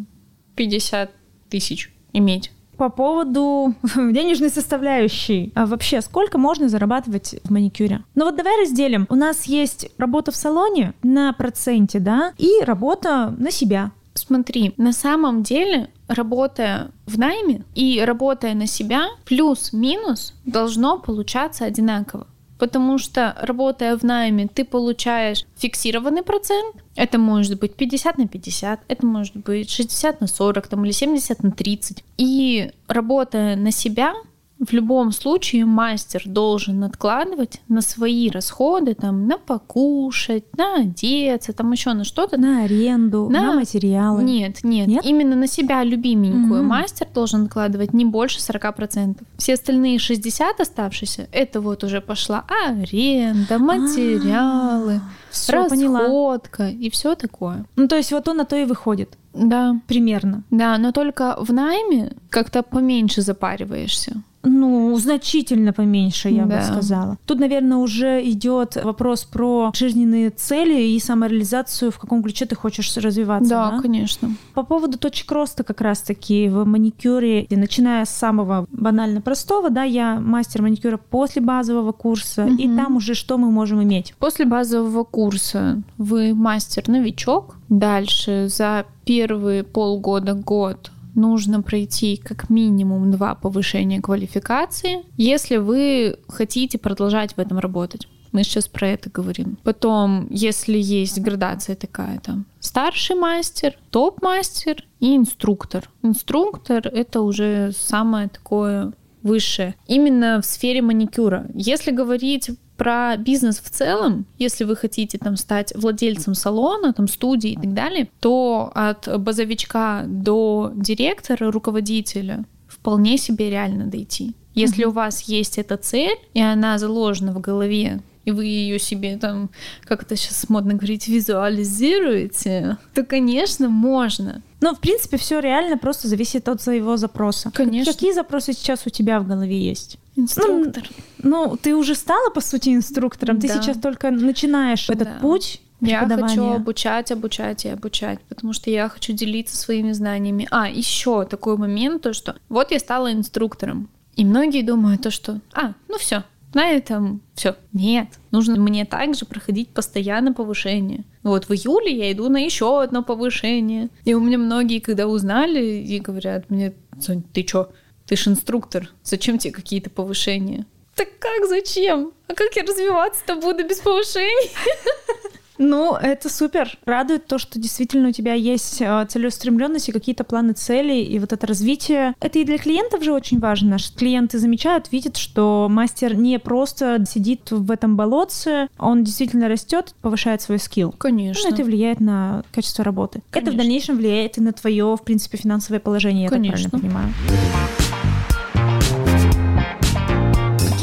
50 0.57 1.11
тысяч 1.49 1.93
иметь. 2.13 2.53
По 2.77 2.91
поводу 2.91 3.75
денежной 3.97 4.51
составляющей. 4.51 5.53
А 5.57 5.67
вообще, 5.67 6.01
сколько 6.01 6.39
можно 6.39 6.69
зарабатывать 6.69 7.35
в 7.43 7.51
маникюре? 7.51 8.05
Ну 8.15 8.27
вот 8.27 8.37
давай 8.37 8.61
разделим. 8.61 9.07
У 9.11 9.17
нас 9.17 9.45
есть 9.45 9.91
работа 9.99 10.31
в 10.31 10.37
салоне 10.37 10.95
на 11.03 11.33
проценте, 11.33 11.99
да, 11.99 12.33
и 12.39 12.63
работа 12.63 13.35
на 13.37 13.51
себя. 13.51 13.91
Смотри, 14.15 14.75
на 14.77 14.93
самом 14.93 15.43
деле, 15.43 15.91
работая 16.09 16.91
в 17.07 17.19
найме 17.19 17.65
и 17.75 18.01
работая 18.01 18.55
на 18.55 18.67
себя, 18.67 19.07
плюс-минус 19.25 20.35
должно 20.45 20.99
получаться 20.99 21.65
одинаково. 21.65 22.27
Потому 22.59 22.99
что, 22.99 23.37
работая 23.41 23.97
в 23.97 24.03
найме, 24.03 24.49
ты 24.49 24.65
получаешь 24.65 25.45
фиксированный 25.57 26.25
процент. 26.25 26.75
Это 26.97 27.17
может 27.17 27.61
быть 27.61 27.75
50 27.75 28.19
на 28.19 28.27
50, 28.27 28.81
это 28.89 29.07
может 29.07 29.37
быть 29.37 29.71
60 29.71 30.21
на 30.21 30.27
40 30.27 30.67
там, 30.67 30.85
или 30.85 30.91
70 30.91 31.43
на 31.45 31.53
30. 31.53 32.05
И 32.17 32.73
работая 32.89 33.55
на 33.55 33.71
себя, 33.71 34.13
в 34.59 34.73
любом 34.73 35.13
случае 35.13 35.65
мастер 35.65 36.23
должен 36.27 36.83
откладывать 36.83 37.61
на 37.69 37.81
свои 37.81 38.29
расходы, 38.29 38.95
там, 38.95 39.27
на 39.27 39.39
покушать, 39.39 40.45
на 40.57 40.77
одеться, 40.81 41.53
там 41.53 41.71
еще 41.73 41.93
на 41.93 42.05
что-то. 42.05 42.39
На 42.39 42.65
аренду, 42.65 43.29
на, 43.29 43.43
на 43.43 43.53
материалы. 43.55 44.23
Нет, 44.23 44.65
нет, 44.65 44.89
нет, 44.89 45.05
именно 45.05 45.37
на 45.37 45.47
себя 45.47 45.85
любименькую. 45.85 46.61
Угу. 46.61 46.69
Мастер 46.69 47.07
должен 47.15 47.45
откладывать 47.45 47.93
не 47.93 48.05
больше 48.05 48.39
40%. 48.39 49.19
Все 49.37 49.55
остальные 49.55 49.99
60 49.99 50.61
оставшиеся, 50.61 51.29
это 51.31 51.61
вот 51.61 51.85
уже 51.85 52.01
пошла 52.01 52.45
аренда, 52.49 53.57
а, 53.57 53.59
материалы, 53.59 55.01
все, 55.31 55.53
расходка 55.53 56.57
поняла. 56.57 56.71
и 56.71 56.91
все 56.91 57.15
такое. 57.15 57.65
Ну, 57.77 57.87
то 57.87 57.97
есть 57.97 58.13
вот 58.13 58.27
он 58.27 58.39
на 58.39 58.45
то 58.45 58.57
и 58.57 58.65
выходит. 58.65 59.17
Да. 59.35 59.81
Примерно. 59.87 60.43
Да, 60.51 60.79
но 60.79 60.91
только 60.91 61.37
в 61.39 61.53
найме 61.53 62.13
как-то 62.29 62.63
поменьше 62.63 63.23
запариваешься. 63.23 64.23
Ну, 64.43 64.97
значительно 64.99 65.73
поменьше, 65.73 66.29
я 66.29 66.45
да. 66.45 66.59
бы 66.59 66.63
сказала. 66.63 67.19
Тут, 67.27 67.41
наверное, 67.41 67.79
уже 67.79 68.23
идет 68.25 68.77
вопрос 68.83 69.25
про 69.25 69.73
жизненные 69.75 70.31
цели 70.31 70.81
и 70.81 71.01
самореализацию, 71.01 71.91
в 71.91 71.99
каком 71.99 72.23
ключе 72.23 72.47
ты 72.47 72.55
хочешь 72.55 72.97
развиваться. 72.97 73.51
Да, 73.51 73.71
да? 73.73 73.83
конечно. 73.83 74.31
По 74.55 74.63
поводу 74.63 74.99
точек 74.99 75.31
роста 75.33 75.65
как 75.65 75.81
раз-таки 75.81 76.49
в 76.49 76.65
маникюре, 76.65 77.47
начиная 77.51 78.05
с 78.05 78.11
самого 78.11 78.67
банально 78.71 79.21
простого, 79.21 79.71
да, 79.71 79.83
я 79.83 80.21
мастер 80.21 80.63
маникюра 80.63 80.99
после 80.99 81.43
базового 81.43 81.93
курса, 81.93 82.45
угу. 82.45 82.55
и 82.55 82.69
там 82.77 82.97
уже 82.97 83.15
что 83.15 83.39
мы 83.39 83.51
можем 83.51 83.83
иметь? 83.83 84.15
После 84.19 84.45
базового 84.45 85.05
курса 85.05 85.83
вы 85.97 86.35
мастер-новичок, 86.35 87.57
дальше 87.69 88.47
за 88.49 88.87
первые 89.05 89.65
полгода-год 89.65 90.91
нужно 91.19 91.61
пройти 91.63 92.17
как 92.17 92.49
минимум 92.49 93.11
два 93.11 93.35
повышения 93.35 94.01
квалификации, 94.01 95.05
если 95.17 95.57
вы 95.57 96.17
хотите 96.29 96.79
продолжать 96.79 97.35
в 97.35 97.39
этом 97.39 97.59
работать. 97.59 98.09
Мы 98.33 98.43
сейчас 98.45 98.69
про 98.69 98.89
это 98.89 99.11
говорим. 99.11 99.59
Потом, 99.63 100.27
если 100.31 100.79
есть 100.79 101.21
градация 101.21 101.77
такая, 101.77 102.21
там, 102.21 102.47
старший 102.61 103.17
мастер, 103.17 103.75
топ-мастер 103.91 104.85
и 105.01 105.17
инструктор. 105.17 105.91
Инструктор— 106.03 106.87
это 106.93 107.23
уже 107.23 107.73
самое 107.73 108.29
такое 108.29 108.93
высшее. 109.23 109.75
Именно 109.87 110.41
в 110.43 110.47
сфере 110.47 110.83
маникюра. 110.83 111.47
Если 111.55 111.91
говорить 111.91 112.51
про 112.79 113.17
бизнес 113.17 113.59
в 113.59 113.69
целом, 113.69 114.25
если 114.39 114.65
вы 114.65 114.77
хотите 114.77 115.19
там 115.19 115.37
стать 115.37 115.75
владельцем 115.75 116.35
салона, 116.35 116.93
там 116.93 117.09
студии 117.09 117.51
и 117.51 117.57
так 117.57 117.75
далее, 117.75 118.09
то 118.21 118.71
от 118.73 119.21
базовичка 119.21 120.05
до 120.07 120.73
директора, 120.75 121.51
руководителя 121.51 122.45
вполне 122.69 123.19
себе 123.19 123.51
реально 123.51 123.87
дойти. 123.87 124.35
Если 124.55 124.85
mm-hmm. 124.85 124.89
у 124.89 124.93
вас 124.93 125.23
есть 125.23 125.59
эта 125.59 125.77
цель, 125.77 126.17
и 126.35 126.41
она 126.41 126.79
заложена 126.79 127.33
в 127.33 127.41
голове, 127.41 128.01
и 128.29 128.31
вы 128.31 128.45
ее 128.45 128.79
себе 128.79 129.17
там, 129.17 129.49
как 129.85 130.03
это 130.03 130.15
сейчас 130.15 130.51
модно 130.51 130.75
говорить, 130.75 131.09
визуализируете, 131.09 132.77
то, 132.95 133.03
конечно, 133.03 133.71
можно. 133.71 134.43
Но, 134.61 134.75
в 134.75 134.81
принципе, 134.81 135.17
все 135.17 135.41
реально 135.41 135.79
просто 135.79 136.09
зависит 136.09 136.47
от 136.47 136.61
своего 136.61 136.99
запроса. 136.99 137.51
Конечно. 137.55 137.91
Какие 137.91 138.13
запросы 138.13 138.53
сейчас 138.53 138.87
у 138.87 138.91
тебя 138.91 139.19
в 139.21 139.27
голове 139.27 139.59
есть? 139.59 139.97
Инструктор. 140.15 140.83
Ну, 141.23 141.47
ну 141.47 141.57
ты 141.57 141.75
уже 141.75 141.95
стала, 141.95 142.29
по 142.29 142.43
сути, 142.43 142.75
инструктором. 142.75 143.39
Да. 143.39 143.49
Ты 143.49 143.55
сейчас 143.55 143.79
только 143.79 144.11
начинаешь 144.11 144.91
этот 144.91 145.09
да. 145.09 145.19
путь. 145.23 145.63
Я 145.81 146.07
хочу 146.07 146.53
обучать, 146.53 147.11
обучать 147.11 147.65
и 147.65 147.69
обучать, 147.69 148.21
потому 148.29 148.53
что 148.53 148.69
я 148.69 148.91
хочу 148.91 149.15
делиться 149.15 149.57
своими 149.57 149.93
знаниями. 149.93 150.47
А, 150.51 150.69
еще 150.69 151.25
такой 151.25 151.57
момент, 151.57 152.03
то 152.03 152.13
что 152.13 152.37
вот 152.51 152.73
я 152.73 152.79
стала 152.79 153.11
инструктором, 153.11 153.89
и 154.17 154.25
многие 154.25 154.63
думают 154.63 155.03
то, 155.03 155.11
что, 155.11 155.41
а, 155.55 155.73
ну 155.89 155.97
все, 155.97 156.25
на 156.55 156.71
этом 156.71 157.21
все. 157.35 157.57
Нет, 157.73 158.09
нужно 158.31 158.57
мне 158.57 158.85
также 158.85 159.27
проходить 159.27 159.69
постоянно 159.69 160.33
повышение. 160.33 161.05
Вот 161.23 161.49
в 161.49 161.53
июле 161.53 161.95
я 161.95 162.13
иду 162.13 162.29
на 162.29 162.39
еще 162.39 162.83
одно 162.83 163.03
повышение. 163.03 163.91
И 164.05 164.15
у 164.15 164.21
меня 164.21 164.39
многие, 164.39 164.81
когда 164.81 165.07
узнали, 165.07 165.63
и 165.63 166.01
говорят 166.01 166.49
мне, 166.49 166.73
Сонь, 167.01 167.23
ты 167.23 167.43
чё? 167.43 167.71
Ты 168.07 168.17
ж 168.17 168.29
инструктор, 168.29 168.91
зачем 169.05 169.39
тебе 169.39 169.53
какие-то 169.53 169.91
повышения? 169.91 170.65
Так 170.95 171.09
как, 171.19 171.47
зачем? 171.47 172.13
А 172.27 172.35
как 172.35 172.57
я 172.57 172.63
развиваться-то 172.63 173.37
буду 173.37 173.67
без 173.67 173.79
повышений? 173.79 174.51
Ну, 175.59 175.95
это 175.97 176.29
супер. 176.29 176.79
Радует 176.85 177.27
то, 177.27 177.39
что 177.39 177.59
действительно 177.59 178.09
у 178.09 178.13
тебя 178.13 178.35
есть 178.35 178.81
э, 178.81 179.07
целеустремленность 179.09 179.89
и 179.89 179.93
какие-то 179.93 180.25
планы 180.25 180.53
целей, 180.53 181.03
и 181.03 181.19
вот 181.19 181.33
это 181.33 181.47
развитие. 181.47 182.15
Это 182.21 182.39
и 182.39 182.45
для 182.45 182.59
клиентов 182.59 183.03
же 183.03 183.13
очень 183.13 183.41
важно. 183.41 183.77
Клиенты 183.97 184.39
замечают, 184.39 184.91
видят, 184.93 185.17
что 185.17 185.69
мастер 185.71 186.15
не 186.15 186.39
просто 186.39 187.05
сидит 187.09 187.51
в 187.51 187.71
этом 187.71 187.97
болотце, 187.97 188.69
он 188.79 189.05
действительно 189.05 189.49
растет, 189.49 189.95
повышает 190.01 190.43
свой 190.43 190.59
скилл. 190.59 190.93
Конечно. 190.97 191.49
Ну, 191.49 191.55
это 191.55 191.65
влияет 191.65 192.01
на 192.01 192.45
качество 192.53 192.85
работы. 192.85 193.23
Конечно. 193.31 193.51
Это 193.51 193.55
в 193.55 193.59
дальнейшем 193.59 193.97
влияет 193.97 194.39
и 194.39 194.41
на 194.41 194.53
твое, 194.53 194.97
в 194.97 195.03
принципе, 195.03 195.39
финансовое 195.39 195.81
положение, 195.81 196.25
я 196.25 196.31
Конечно. 196.31 196.71
так 196.71 196.81
правильно 196.81 196.89
понимаю. 196.89 197.88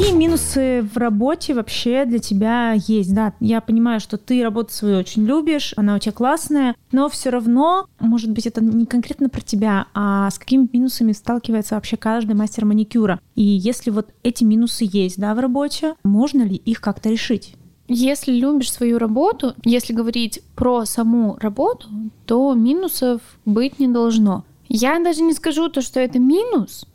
Какие 0.06 0.20
минусы 0.20 0.88
в 0.94 0.96
работе 0.98 1.52
вообще 1.52 2.04
для 2.04 2.20
тебя 2.20 2.74
есть? 2.74 3.12
Да, 3.12 3.32
я 3.40 3.60
понимаю, 3.60 3.98
что 3.98 4.18
ты 4.18 4.40
работу 4.40 4.72
свою 4.72 4.98
очень 4.98 5.24
любишь, 5.24 5.74
она 5.76 5.96
у 5.96 5.98
тебя 5.98 6.12
классная, 6.12 6.76
но 6.92 7.08
все 7.08 7.30
равно, 7.30 7.88
может 7.98 8.30
быть, 8.30 8.46
это 8.46 8.62
не 8.62 8.86
конкретно 8.86 9.28
про 9.28 9.40
тебя, 9.40 9.86
а 9.94 10.30
с 10.30 10.38
какими 10.38 10.68
минусами 10.72 11.10
сталкивается 11.10 11.74
вообще 11.74 11.96
каждый 11.96 12.36
мастер 12.36 12.64
маникюра. 12.66 13.18
И 13.34 13.42
если 13.42 13.90
вот 13.90 14.10
эти 14.22 14.44
минусы 14.44 14.88
есть, 14.88 15.18
да, 15.18 15.34
в 15.34 15.40
работе, 15.40 15.96
можно 16.04 16.42
ли 16.42 16.54
их 16.54 16.80
как-то 16.80 17.08
решить? 17.08 17.56
Если 17.88 18.30
любишь 18.30 18.70
свою 18.70 18.98
работу, 18.98 19.54
если 19.64 19.92
говорить 19.92 20.40
про 20.54 20.84
саму 20.84 21.36
работу, 21.40 21.88
то 22.26 22.54
минусов 22.54 23.20
быть 23.44 23.80
не 23.80 23.88
должно. 23.88 24.44
Я 24.68 25.00
даже 25.00 25.22
не 25.22 25.32
скажу 25.32 25.68
то, 25.68 25.82
что 25.82 25.98
это 25.98 26.20
минус, 26.20 26.86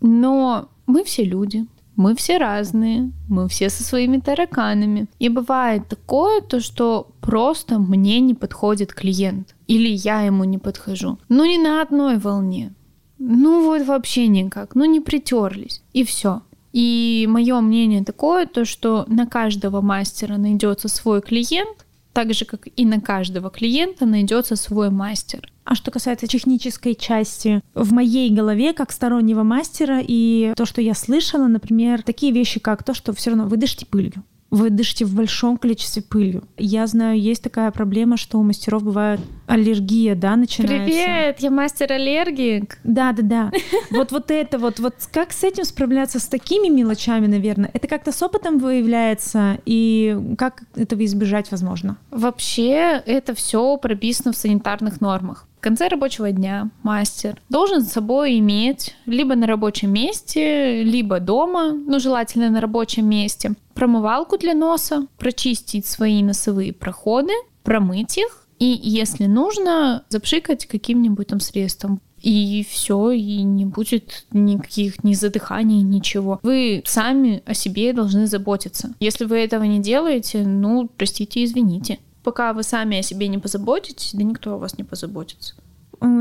но 0.00 0.68
мы 0.88 1.04
все 1.04 1.22
люди, 1.22 1.64
мы 1.96 2.14
все 2.14 2.38
разные, 2.38 3.10
мы 3.28 3.48
все 3.48 3.70
со 3.70 3.82
своими 3.82 4.18
тараканами. 4.18 5.06
И 5.18 5.28
бывает 5.28 5.88
такое, 5.88 6.40
то 6.42 6.60
что 6.60 7.08
просто 7.20 7.78
мне 7.78 8.20
не 8.20 8.34
подходит 8.34 8.92
клиент. 8.92 9.54
Или 9.66 9.88
я 9.88 10.22
ему 10.22 10.44
не 10.44 10.58
подхожу. 10.58 11.18
Ну 11.28 11.44
не 11.44 11.58
на 11.58 11.82
одной 11.82 12.18
волне. 12.18 12.72
Ну 13.18 13.64
вот 13.64 13.86
вообще 13.86 14.28
никак. 14.28 14.74
Ну 14.74 14.84
не 14.84 15.00
притерлись. 15.00 15.82
И 15.92 16.04
все. 16.04 16.42
И 16.72 17.26
мое 17.30 17.60
мнение 17.62 18.04
такое, 18.04 18.44
то 18.46 18.66
что 18.66 19.06
на 19.08 19.26
каждого 19.26 19.80
мастера 19.80 20.36
найдется 20.36 20.88
свой 20.88 21.22
клиент, 21.22 21.75
так 22.16 22.32
же, 22.32 22.46
как 22.46 22.66
и 22.74 22.86
на 22.86 22.98
каждого 22.98 23.50
клиента 23.50 24.06
найдется 24.06 24.56
свой 24.56 24.88
мастер. 24.88 25.52
А 25.64 25.74
что 25.74 25.90
касается 25.90 26.26
технической 26.26 26.94
части, 26.94 27.60
в 27.74 27.92
моей 27.92 28.30
голове, 28.30 28.72
как 28.72 28.90
стороннего 28.90 29.42
мастера, 29.42 30.00
и 30.02 30.54
то, 30.56 30.64
что 30.64 30.80
я 30.80 30.94
слышала, 30.94 31.46
например, 31.46 32.02
такие 32.02 32.32
вещи, 32.32 32.58
как 32.58 32.84
то, 32.84 32.94
что 32.94 33.12
все 33.12 33.30
равно 33.30 33.46
вы 33.46 33.58
дышите 33.58 33.84
пылью 33.84 34.24
вы 34.48 34.70
дышите 34.70 35.04
в 35.04 35.14
большом 35.14 35.58
количестве 35.58 36.02
пылью. 36.02 36.44
Я 36.56 36.86
знаю, 36.86 37.20
есть 37.20 37.42
такая 37.42 37.70
проблема, 37.72 38.16
что 38.16 38.38
у 38.38 38.44
мастеров 38.44 38.84
бывает 38.84 39.20
аллергия, 39.46 40.14
да, 40.14 40.36
начинается. 40.36 40.84
Привет, 40.84 41.40
я 41.40 41.50
мастер 41.50 41.92
аллергик. 41.92 42.78
Да, 42.84 43.12
да, 43.12 43.22
да. 43.22 43.52
Вот 43.90 44.12
вот 44.12 44.30
это 44.30 44.58
вот, 44.58 44.78
вот 44.78 44.94
как 45.12 45.32
с 45.32 45.44
этим 45.44 45.64
справляться, 45.64 46.18
с 46.18 46.26
такими 46.26 46.68
мелочами, 46.68 47.26
наверное? 47.26 47.70
Это 47.72 47.88
как-то 47.88 48.12
с 48.12 48.22
опытом 48.22 48.58
выявляется, 48.58 49.58
и 49.64 50.16
как 50.36 50.62
этого 50.74 51.04
избежать 51.04 51.50
возможно? 51.50 51.96
Вообще, 52.10 53.02
это 53.06 53.34
все 53.34 53.76
прописано 53.76 54.32
в 54.32 54.36
санитарных 54.36 55.00
нормах. 55.00 55.46
В 55.58 55.60
конце 55.60 55.88
рабочего 55.88 56.30
дня 56.30 56.70
мастер 56.82 57.40
должен 57.48 57.82
с 57.82 57.92
собой 57.92 58.38
иметь 58.38 58.94
либо 59.06 59.34
на 59.34 59.46
рабочем 59.46 59.92
месте, 59.92 60.82
либо 60.82 61.18
дома, 61.18 61.72
ну 61.72 61.98
желательно 61.98 62.50
на 62.50 62.60
рабочем 62.60 63.08
месте, 63.08 63.54
промывалку 63.74 64.38
для 64.38 64.54
носа, 64.54 65.06
прочистить 65.18 65.86
свои 65.86 66.22
носовые 66.22 66.72
проходы, 66.72 67.32
промыть 67.64 68.18
их 68.18 68.45
и, 68.58 68.66
если 68.82 69.26
нужно, 69.26 70.04
запшикать 70.08 70.66
каким-нибудь 70.66 71.28
там 71.28 71.40
средством. 71.40 72.00
И 72.22 72.66
все, 72.68 73.10
и 73.10 73.42
не 73.42 73.66
будет 73.66 74.26
никаких 74.32 75.04
ни 75.04 75.14
задыханий, 75.14 75.82
ничего. 75.82 76.40
Вы 76.42 76.82
сами 76.86 77.42
о 77.46 77.54
себе 77.54 77.92
должны 77.92 78.26
заботиться. 78.26 78.94
Если 79.00 79.26
вы 79.26 79.38
этого 79.38 79.64
не 79.64 79.80
делаете, 79.80 80.42
ну, 80.42 80.90
простите, 80.96 81.44
извините. 81.44 81.98
Пока 82.24 82.52
вы 82.52 82.62
сами 82.62 82.98
о 82.98 83.02
себе 83.02 83.28
не 83.28 83.38
позаботитесь, 83.38 84.10
да 84.14 84.24
никто 84.24 84.54
о 84.54 84.58
вас 84.58 84.78
не 84.78 84.84
позаботится. 84.84 85.54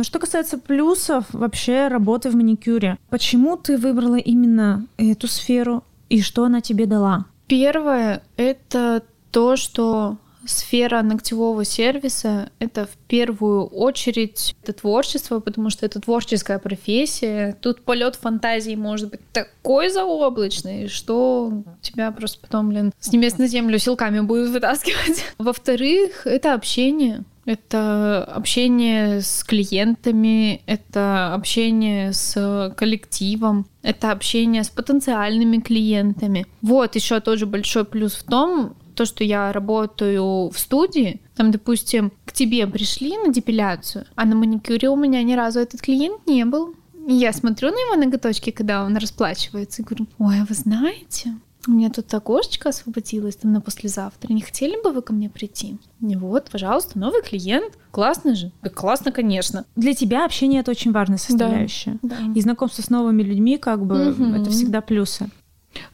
Что 0.03 0.19
касается 0.19 0.57
плюсов 0.57 1.25
вообще 1.31 1.87
работы 1.87 2.29
в 2.29 2.35
маникюре, 2.35 2.97
почему 3.09 3.57
ты 3.57 3.77
выбрала 3.77 4.17
именно 4.17 4.85
эту 4.97 5.27
сферу 5.27 5.83
и 6.09 6.21
что 6.21 6.45
она 6.45 6.61
тебе 6.61 6.85
дала? 6.85 7.25
Первое— 7.47 8.21
это 8.37 9.03
то, 9.31 9.55
что 9.55 10.17
сфера 10.45 11.01
ногтевого 11.01 11.65
сервиса— 11.65 12.49
это 12.59 12.85
в 12.85 12.97
первую 13.07 13.65
очередь 13.65 14.55
это 14.63 14.73
творчество, 14.73 15.39
потому 15.39 15.69
что 15.69 15.85
это 15.85 15.99
творческая 15.99 16.59
профессия. 16.59 17.57
Тут 17.61 17.81
полет 17.81 18.15
фантазии 18.15 18.75
может 18.75 19.09
быть 19.09 19.21
такой 19.31 19.89
заоблачный, 19.89 20.87
что 20.87 21.63
тебя 21.81 22.11
просто 22.11 22.39
потом, 22.39 22.69
блин, 22.69 22.91
с 22.99 23.11
небес 23.11 23.37
на 23.37 23.47
землю 23.47 23.77
силками 23.79 24.19
будут 24.19 24.49
вытаскивать. 24.49 25.25
Во-вторых, 25.37 26.25
это 26.25 26.53
общение. 26.53 27.23
Это 27.45 28.23
общение 28.23 29.21
с 29.21 29.43
клиентами, 29.43 30.61
это 30.65 31.35
общение 31.35 32.11
с 32.11 32.73
коллективом, 32.75 33.67
это 33.83 34.11
общение 34.11 34.63
с 34.63 34.69
потенциальными 34.69 35.57
клиентами. 35.57 36.47
Вот 36.63 36.95
еще 36.95 37.19
тоже 37.19 37.45
большой 37.45 37.85
плюс 37.85 38.15
в 38.15 38.23
том, 38.23 38.75
то, 38.95 39.05
что 39.05 39.23
я 39.23 39.51
работаю 39.51 40.49
в 40.49 40.57
студии, 40.57 41.21
там, 41.35 41.51
допустим, 41.51 42.11
к 42.25 42.31
тебе 42.31 42.65
пришли 42.67 43.17
на 43.17 43.31
депиляцию, 43.31 44.05
а 44.15 44.25
на 44.25 44.35
маникюре 44.35 44.89
у 44.89 44.95
меня 44.95 45.21
ни 45.23 45.33
разу 45.33 45.59
этот 45.59 45.81
клиент 45.81 46.25
не 46.27 46.45
был. 46.45 46.75
И 47.07 47.13
я 47.13 47.33
смотрю 47.33 47.69
на 47.69 47.77
его 47.77 47.95
ноготочки, 47.95 48.49
когда 48.49 48.83
он 48.83 48.97
расплачивается, 48.97 49.81
и 49.81 49.85
говорю, 49.85 50.07
ой, 50.17 50.41
а 50.41 50.45
вы 50.49 50.55
знаете, 50.55 51.35
у 51.67 51.71
меня 51.71 51.89
тут 51.89 52.13
окошечко 52.13 52.69
освободилось 52.69 53.35
там 53.35 53.53
на 53.53 53.61
послезавтра. 53.61 54.31
Не 54.31 54.41
хотели 54.41 54.81
бы 54.81 54.91
вы 54.91 55.01
ко 55.01 55.13
мне 55.13 55.29
прийти? 55.29 55.77
И 56.01 56.15
вот, 56.15 56.49
пожалуйста, 56.51 56.99
новый 56.99 57.21
клиент. 57.23 57.77
Классно 57.91 58.35
же? 58.35 58.51
Да 58.61 58.69
классно, 58.69 59.11
конечно. 59.11 59.65
Для 59.75 59.93
тебя 59.93 60.25
общение 60.25 60.61
это 60.61 60.71
очень 60.71 60.91
важная 60.91 61.17
составляющая. 61.17 61.97
Да, 62.01 62.15
да. 62.19 62.33
И 62.35 62.41
знакомство 62.41 62.81
с 62.81 62.89
новыми 62.89 63.23
людьми, 63.23 63.57
как 63.57 63.85
бы, 63.85 64.11
угу. 64.11 64.23
это 64.25 64.49
всегда 64.49 64.81
плюсы. 64.81 65.29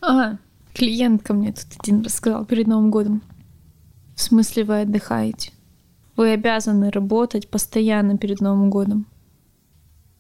А, 0.02 0.38
клиент 0.74 1.24
ко 1.24 1.34
мне 1.34 1.52
тут 1.52 1.68
один 1.80 2.04
рассказал 2.04 2.46
перед 2.46 2.68
Новым 2.68 2.92
годом. 2.92 3.22
В 4.16 4.22
смысле 4.22 4.64
вы 4.64 4.82
отдыхаете? 4.82 5.52
Вы 6.16 6.32
обязаны 6.32 6.92
работать 6.92 7.50
постоянно 7.50 8.18
перед 8.18 8.42
Новым 8.42 8.70
годом. 8.70 9.08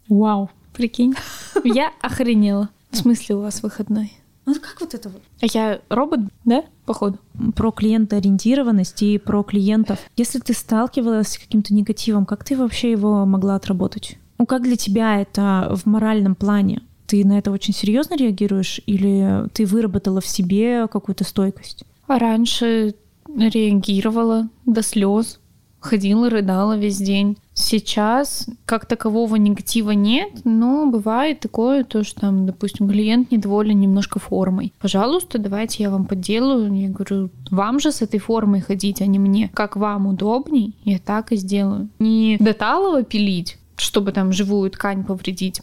Вау. 0.07 0.49
Прикинь. 0.73 1.13
Я 1.63 1.91
охренела. 2.01 2.69
В 2.91 2.97
смысле 2.97 3.35
у 3.35 3.41
вас 3.41 3.61
выходной? 3.61 4.13
Ну 4.45 4.55
как 4.55 4.81
вот 4.81 4.93
это 4.93 5.09
вот? 5.09 5.21
А 5.41 5.45
я 5.45 5.81
робот, 5.89 6.21
да, 6.45 6.63
походу? 6.85 7.19
Про 7.55 7.71
клиентоориентированность 7.71 9.01
и 9.03 9.17
про 9.17 9.43
клиентов. 9.43 9.99
Если 10.17 10.39
ты 10.39 10.53
сталкивалась 10.53 11.27
с 11.27 11.37
каким-то 11.37 11.73
негативом, 11.73 12.25
как 12.25 12.43
ты 12.43 12.57
вообще 12.57 12.91
его 12.91 13.25
могла 13.25 13.55
отработать? 13.55 14.17
Ну 14.39 14.45
как 14.45 14.63
для 14.63 14.75
тебя 14.75 15.21
это 15.21 15.71
в 15.75 15.85
моральном 15.85 16.35
плане? 16.35 16.81
Ты 17.11 17.25
на 17.25 17.39
это 17.39 17.51
очень 17.51 17.73
серьезно 17.73 18.15
реагируешь 18.15 18.79
или 18.85 19.45
ты 19.51 19.65
выработала 19.65 20.21
в 20.21 20.25
себе 20.25 20.87
какую-то 20.87 21.25
стойкость? 21.25 21.83
А 22.07 22.17
раньше 22.17 22.95
реагировала 23.27 24.47
до 24.65 24.81
слез, 24.81 25.41
ходила, 25.81 26.29
рыдала 26.29 26.77
весь 26.77 26.99
день. 26.99 27.37
Сейчас 27.53 28.47
как 28.65 28.85
такового 28.85 29.35
негатива 29.35 29.91
нет, 29.91 30.29
но 30.45 30.89
бывает 30.89 31.41
такое, 31.41 31.83
то, 31.83 32.05
что 32.05 32.21
там, 32.21 32.45
допустим, 32.45 32.87
клиент 32.87 33.29
недоволен 33.29 33.77
немножко 33.77 34.19
формой. 34.19 34.71
Пожалуйста, 34.79 35.37
давайте 35.37 35.83
я 35.83 35.89
вам 35.89 36.05
подделаю. 36.05 36.73
Я 36.73 36.87
говорю, 36.87 37.29
вам 37.49 37.81
же 37.81 37.91
с 37.91 38.01
этой 38.01 38.21
формой 38.21 38.61
ходить, 38.61 39.01
а 39.01 39.05
не 39.05 39.19
мне. 39.19 39.51
Как 39.53 39.75
вам 39.75 40.07
удобней, 40.07 40.77
я 40.85 40.97
так 40.97 41.33
и 41.33 41.35
сделаю. 41.35 41.89
Не 41.99 42.37
до 42.39 42.53
талого 42.53 43.03
пилить, 43.03 43.57
чтобы 43.75 44.13
там 44.13 44.31
живую 44.31 44.71
ткань 44.71 45.03
повредить, 45.03 45.61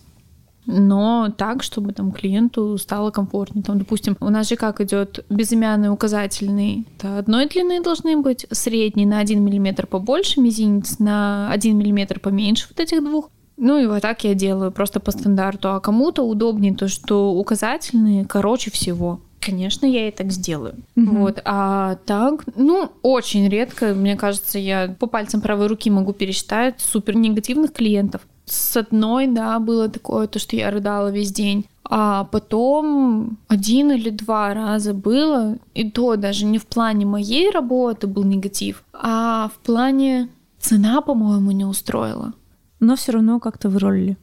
но 0.69 1.33
так, 1.37 1.63
чтобы 1.63 1.93
там 1.93 2.13
клиенту 2.13 2.77
стало 2.77 3.11
комфортнее. 3.11 3.65
Там, 3.65 3.79
допустим, 3.79 4.17
у 4.21 4.29
нас 4.29 4.49
же 4.49 4.57
как 4.57 4.81
идет 4.83 5.25
безымянный 5.31 5.91
указательный, 5.91 6.87
это 6.97 7.19
одной 7.19 7.49
длины 7.49 7.83
должны 7.83 8.19
быть, 8.19 8.47
средний 8.51 9.07
на 9.07 9.19
1 9.19 9.43
мм 9.43 9.87
побольше, 9.87 10.41
мизинец 10.41 10.99
на 10.99 11.51
1 11.51 11.77
мм 11.77 12.21
поменьше 12.21 12.67
вот 12.69 12.81
этих 12.81 13.03
двух. 13.03 13.31
Ну 13.57 13.79
и 13.79 13.87
вот 13.87 14.03
так 14.03 14.23
я 14.25 14.35
делаю, 14.35 14.71
просто 14.71 15.01
по 15.01 15.11
стандарту. 15.11 15.71
А 15.71 15.81
кому-то 15.81 16.23
удобнее 16.23 16.75
то, 16.75 16.87
что 16.87 17.33
указательные 17.33 18.25
короче 18.25 18.71
всего. 18.71 19.21
Конечно, 19.41 19.87
я 19.87 20.09
и 20.09 20.11
так 20.11 20.33
сделаю. 20.33 20.75
Угу. 20.97 21.17
Вот. 21.17 21.41
А 21.45 21.97
так, 22.07 22.45
ну, 22.57 22.91
очень 23.03 23.49
редко, 23.49 23.95
мне 23.95 24.17
кажется, 24.17 24.59
я 24.59 24.95
по 24.99 25.07
пальцам 25.07 25.41
правой 25.41 25.69
руки 25.69 25.91
могу 25.91 26.13
пересчитать 26.13 26.81
супер 26.81 27.17
негативных 27.17 27.73
клиентов. 27.73 28.23
С 28.47 28.77
одной, 28.77 29.27
да, 29.27 29.59
было 29.59 29.89
такое, 29.89 30.27
то, 30.27 30.39
что 30.39 30.57
я 30.57 30.71
рыдала 30.71 31.09
весь 31.09 31.33
день. 31.33 31.67
А 31.85 32.25
потом 32.25 33.39
один 33.49 33.93
или 33.93 34.11
два 34.11 34.53
раза 34.55 34.93
было, 34.93 35.57
и 35.75 35.91
то 35.91 36.17
даже 36.17 36.45
не 36.45 36.59
в 36.59 36.67
плане 36.67 37.07
моей 37.07 37.51
работы 37.51 38.07
был 38.07 38.25
негатив, 38.25 38.85
а 38.93 39.51
в 39.55 39.59
плане 39.65 40.29
цена, 40.59 41.01
по-моему, 41.01 41.51
не 41.53 41.65
устроила. 41.65 42.33
Но 42.81 42.97
все 42.97 43.13
равно 43.13 43.41
как-то 43.41 43.69
выролили. 43.71 44.17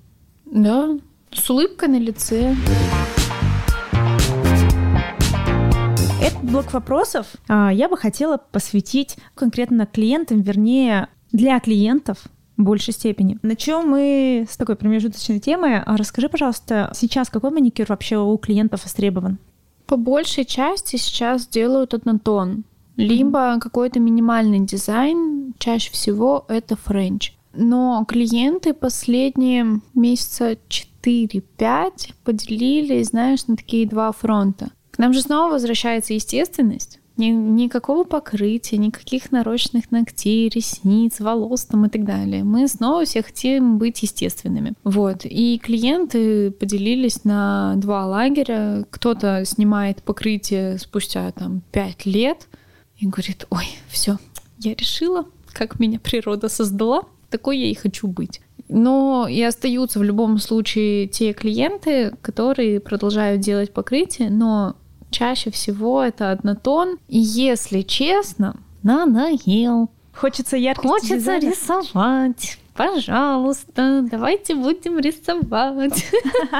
Да, 0.45 0.97
с 1.31 1.49
улыбкой 1.49 1.89
на 1.89 1.99
лице. 1.99 2.55
Этот 6.25 6.41
блок 6.41 6.73
вопросов 6.73 7.27
а, 7.47 7.71
я 7.71 7.87
бы 7.87 7.97
хотела 7.97 8.37
посвятить 8.37 9.15
конкретно 9.35 9.85
клиентам, 9.85 10.41
вернее, 10.41 11.09
для 11.31 11.59
клиентов 11.59 12.17
в 12.57 12.63
большей 12.63 12.95
степени. 12.95 13.37
Начнем 13.43 13.87
мы 13.87 14.47
с 14.49 14.57
такой 14.57 14.75
промежуточной 14.75 15.39
темы. 15.39 15.83
А 15.85 15.97
расскажи, 15.97 16.27
пожалуйста, 16.27 16.91
сейчас 16.95 17.29
какой 17.29 17.51
маникюр 17.51 17.85
вообще 17.87 18.17
у 18.17 18.35
клиентов 18.39 18.85
востребован? 18.85 19.37
По 19.85 19.97
большей 19.97 20.45
части 20.45 20.95
сейчас 20.95 21.45
делают 21.47 21.93
однотон, 21.93 22.63
либо 22.95 23.37
mm-hmm. 23.37 23.59
какой-то 23.59 23.99
минимальный 23.99 24.61
дизайн, 24.61 25.53
чаще 25.59 25.91
всего 25.91 26.45
это 26.47 26.75
френч. 26.75 27.33
Но 27.53 28.03
клиенты 28.07 28.73
последние 28.73 29.79
месяца 29.93 30.57
4-5 31.03 31.43
поделились, 32.23 33.09
знаешь, 33.09 33.45
на 33.45 33.55
такие 33.55 33.87
два 33.87 34.11
фронта. 34.11 34.71
К 34.95 34.99
нам 34.99 35.13
же 35.13 35.21
снова 35.21 35.51
возвращается 35.51 36.13
естественность. 36.13 37.01
Ни, 37.17 37.25
никакого 37.25 38.05
покрытия, 38.05 38.77
никаких 38.77 39.29
нарощенных 39.29 39.91
ногтей, 39.91 40.47
ресниц, 40.47 41.19
волос 41.19 41.65
там 41.65 41.85
и 41.85 41.89
так 41.89 42.05
далее. 42.05 42.45
Мы 42.45 42.65
снова 42.69 43.03
все 43.03 43.21
хотим 43.21 43.77
быть 43.77 44.03
естественными. 44.03 44.73
Вот. 44.85 45.25
И 45.25 45.59
клиенты 45.61 46.49
поделились 46.51 47.25
на 47.25 47.73
два 47.75 48.05
лагеря. 48.05 48.85
Кто-то 48.89 49.43
снимает 49.43 50.01
покрытие 50.01 50.77
спустя 50.77 51.29
там 51.33 51.61
пять 51.73 52.05
лет 52.05 52.47
и 52.97 53.05
говорит, 53.05 53.47
ой, 53.49 53.65
все, 53.89 54.17
я 54.59 54.75
решила, 54.75 55.25
как 55.51 55.77
меня 55.77 55.99
природа 55.99 56.47
создала, 56.47 57.03
такой 57.29 57.57
я 57.57 57.69
и 57.69 57.75
хочу 57.75 58.07
быть. 58.07 58.39
Но 58.69 59.27
и 59.29 59.41
остаются 59.41 59.99
в 59.99 60.03
любом 60.03 60.37
случае 60.37 61.07
те 61.07 61.33
клиенты, 61.33 62.13
которые 62.21 62.79
продолжают 62.79 63.41
делать 63.41 63.73
покрытие, 63.73 64.29
но 64.29 64.77
чаще 65.15 65.49
всего 65.49 66.03
это 66.03 66.31
однотон. 66.31 66.97
И 67.07 67.17
если 67.17 67.81
честно, 67.81 68.55
надоел. 68.83 69.89
Хочется 70.13 70.57
яркости 70.57 70.87
Хочется 70.87 71.15
дизайна. 71.15 71.49
рисовать. 71.51 72.59
Пожалуйста, 72.75 74.05
давайте 74.11 74.55
будем 74.55 74.99
рисовать. 74.99 76.05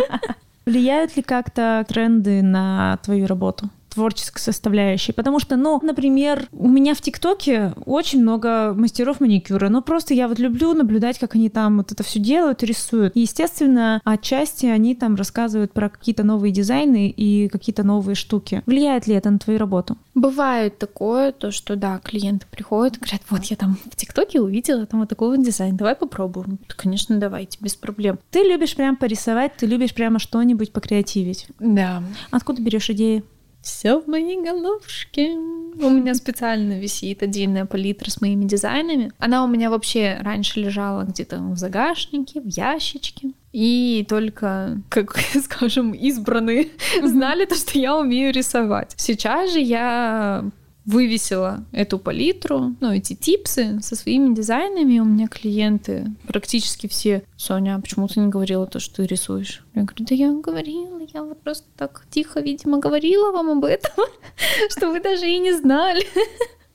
Влияют 0.66 1.18
ли 1.18 1.22
как-то 1.22 1.86
тренды 1.88 2.42
на 2.42 2.98
твою 3.04 3.28
работу? 3.28 3.70
Творческой 3.96 4.40
составляющей. 4.40 5.14
Потому 5.14 5.40
что, 5.40 5.56
ну, 5.56 5.80
например, 5.82 6.48
у 6.52 6.68
меня 6.68 6.94
в 6.94 7.02
ТикТоке 7.02 7.74
очень 7.86 8.22
много 8.22 8.74
мастеров 8.76 9.22
маникюра. 9.22 9.70
Ну, 9.70 9.82
просто 9.82 10.14
я 10.14 10.28
вот 10.28 10.38
люблю 10.38 10.74
наблюдать, 10.74 11.18
как 11.18 11.36
они 11.36 11.50
там 11.50 11.78
вот 11.78 11.92
это 11.92 12.04
все 12.04 12.20
делают, 12.20 12.62
рисуют. 12.62 13.16
И, 13.16 13.22
естественно, 13.22 14.02
отчасти 14.04 14.66
они 14.66 14.96
там 14.96 15.16
рассказывают 15.16 15.72
про 15.72 15.90
какие-то 15.90 16.24
новые 16.24 16.52
дизайны 16.52 17.10
и 17.10 17.48
какие-то 17.48 17.84
новые 17.84 18.16
штуки. 18.16 18.62
Влияет 18.66 19.08
ли 19.08 19.16
это 19.16 19.30
на 19.32 19.40
твою 19.40 19.58
работу? 19.58 19.98
Бывает 20.14 20.78
такое, 20.78 21.32
то, 21.32 21.52
что, 21.52 21.76
да, 21.76 22.00
клиенты 22.04 22.46
приходят, 22.52 22.98
говорят, 23.00 23.22
вот 23.30 23.44
я 23.46 23.56
там 23.56 23.78
в 23.90 23.96
ТикТоке 23.96 24.42
увидела 24.42 24.86
там 24.86 25.00
вот 25.00 25.10
такой 25.10 25.36
вот 25.36 25.46
дизайн, 25.46 25.78
давай 25.78 25.96
попробуем. 25.96 26.60
Конечно, 26.68 27.18
давайте, 27.18 27.58
без 27.62 27.76
проблем. 27.76 28.20
Ты 28.32 28.40
любишь 28.40 28.76
прям 28.76 28.98
порисовать, 28.98 29.56
ты 29.58 29.66
любишь 29.66 29.94
прямо 29.94 30.20
что-нибудь 30.20 30.74
покреативить. 30.74 31.48
Да. 31.60 32.04
Откуда 32.32 32.62
берешь 32.62 32.90
идеи? 32.90 33.24
Все 33.66 34.00
в 34.00 34.08
моей 34.08 34.40
головушке. 34.40 35.32
У 35.32 35.90
меня 35.90 36.14
специально 36.14 36.80
висит 36.80 37.24
отдельная 37.24 37.66
палитра 37.66 38.12
с 38.12 38.22
моими 38.22 38.46
дизайнами. 38.46 39.12
Она 39.18 39.44
у 39.44 39.48
меня 39.48 39.72
вообще 39.72 40.20
раньше 40.22 40.60
лежала 40.60 41.02
где-то 41.02 41.40
в 41.40 41.58
загашнике, 41.58 42.42
в 42.42 42.48
ящичке. 42.48 43.32
И 43.54 44.06
только, 44.08 44.80
как 44.90 45.18
скажем, 45.44 45.94
избранные 45.94 46.70
знали 47.02 47.46
то, 47.46 47.56
что 47.56 47.80
я 47.80 47.98
умею 47.98 48.32
рисовать. 48.32 48.94
Сейчас 48.98 49.52
же 49.52 49.60
я 49.60 50.46
вывесила 50.86 51.64
эту 51.72 51.98
палитру, 51.98 52.76
ну, 52.80 52.92
эти 52.92 53.14
типсы 53.16 53.80
со 53.82 53.96
своими 53.96 54.34
дизайнами. 54.36 55.00
У 55.00 55.06
меня 55.06 55.28
клиенты 55.28 56.12
практически 56.28 56.88
все. 56.88 57.24
Соня, 57.36 57.76
а 57.76 57.82
почему 57.82 58.08
ты 58.08 58.20
не 58.20 58.28
говорила 58.28 58.68
то, 58.68 58.80
что 58.80 58.98
ты 58.98 59.08
рисуешь? 59.08 59.64
Я 59.74 59.84
говорю, 59.84 60.06
да 60.06 60.16
я 60.16 60.32
говорила, 60.32 61.02
я 61.14 61.24
вот 61.24 61.42
просто 61.42 61.66
так 61.76 62.06
тихо, 62.10 62.40
видимо, 62.40 62.80
говорила 62.80 63.32
вам 63.32 63.50
об 63.58 63.66
этом, 63.66 64.06
что 64.70 64.92
вы 64.92 65.00
даже 65.00 65.28
и 65.28 65.40
не 65.40 65.54
знали. 65.54 66.06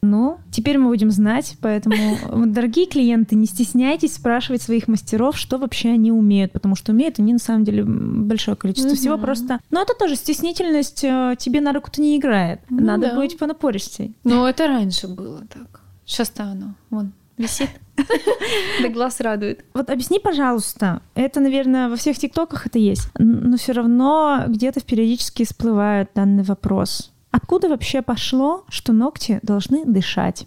Ну, 0.02 0.38
теперь 0.50 0.78
мы 0.78 0.88
будем 0.88 1.10
знать, 1.10 1.56
поэтому, 1.60 1.96
дорогие 2.46 2.86
клиенты, 2.86 3.36
не 3.36 3.46
стесняйтесь 3.46 4.14
спрашивать 4.14 4.62
своих 4.62 4.88
мастеров, 4.88 5.36
что 5.36 5.58
вообще 5.58 5.90
они 5.90 6.10
умеют, 6.10 6.52
потому 6.52 6.74
что 6.74 6.92
умеют 6.92 7.18
они 7.18 7.34
на 7.34 7.38
самом 7.38 7.64
деле 7.64 7.84
большое 7.84 8.56
количество 8.56 8.94
всего 8.94 9.18
просто. 9.18 9.60
Но 9.70 9.82
это 9.82 9.94
тоже 9.94 10.16
стеснительность 10.16 11.04
э, 11.04 11.36
тебе 11.38 11.60
на 11.60 11.72
руку-то 11.72 12.00
не 12.00 12.16
играет. 12.16 12.60
Ну, 12.70 12.80
Надо 12.80 13.10
да. 13.10 13.16
быть 13.16 13.36
понапористей. 13.38 14.14
Ну, 14.24 14.46
это 14.46 14.66
раньше 14.68 15.06
было 15.06 15.42
так. 15.46 15.82
Сейчас-то 16.06 16.44
оно, 16.44 16.74
вон, 16.88 17.12
висит. 17.36 17.70
Да 18.82 18.88
глаз 18.88 19.20
радует. 19.20 19.64
Вот 19.74 19.90
объясни, 19.90 20.18
пожалуйста, 20.18 21.02
это, 21.14 21.40
наверное, 21.40 21.88
во 21.90 21.96
всех 21.96 22.18
тиктоках 22.18 22.66
это 22.66 22.78
есть, 22.78 23.08
но 23.18 23.58
все 23.58 23.72
равно 23.72 24.44
где-то 24.48 24.80
периодически 24.80 25.44
всплывает 25.44 26.10
данный 26.14 26.42
вопрос. 26.42 27.12
Откуда 27.30 27.68
вообще 27.68 28.02
пошло, 28.02 28.64
что 28.68 28.92
ногти 28.92 29.38
должны 29.42 29.84
дышать? 29.84 30.46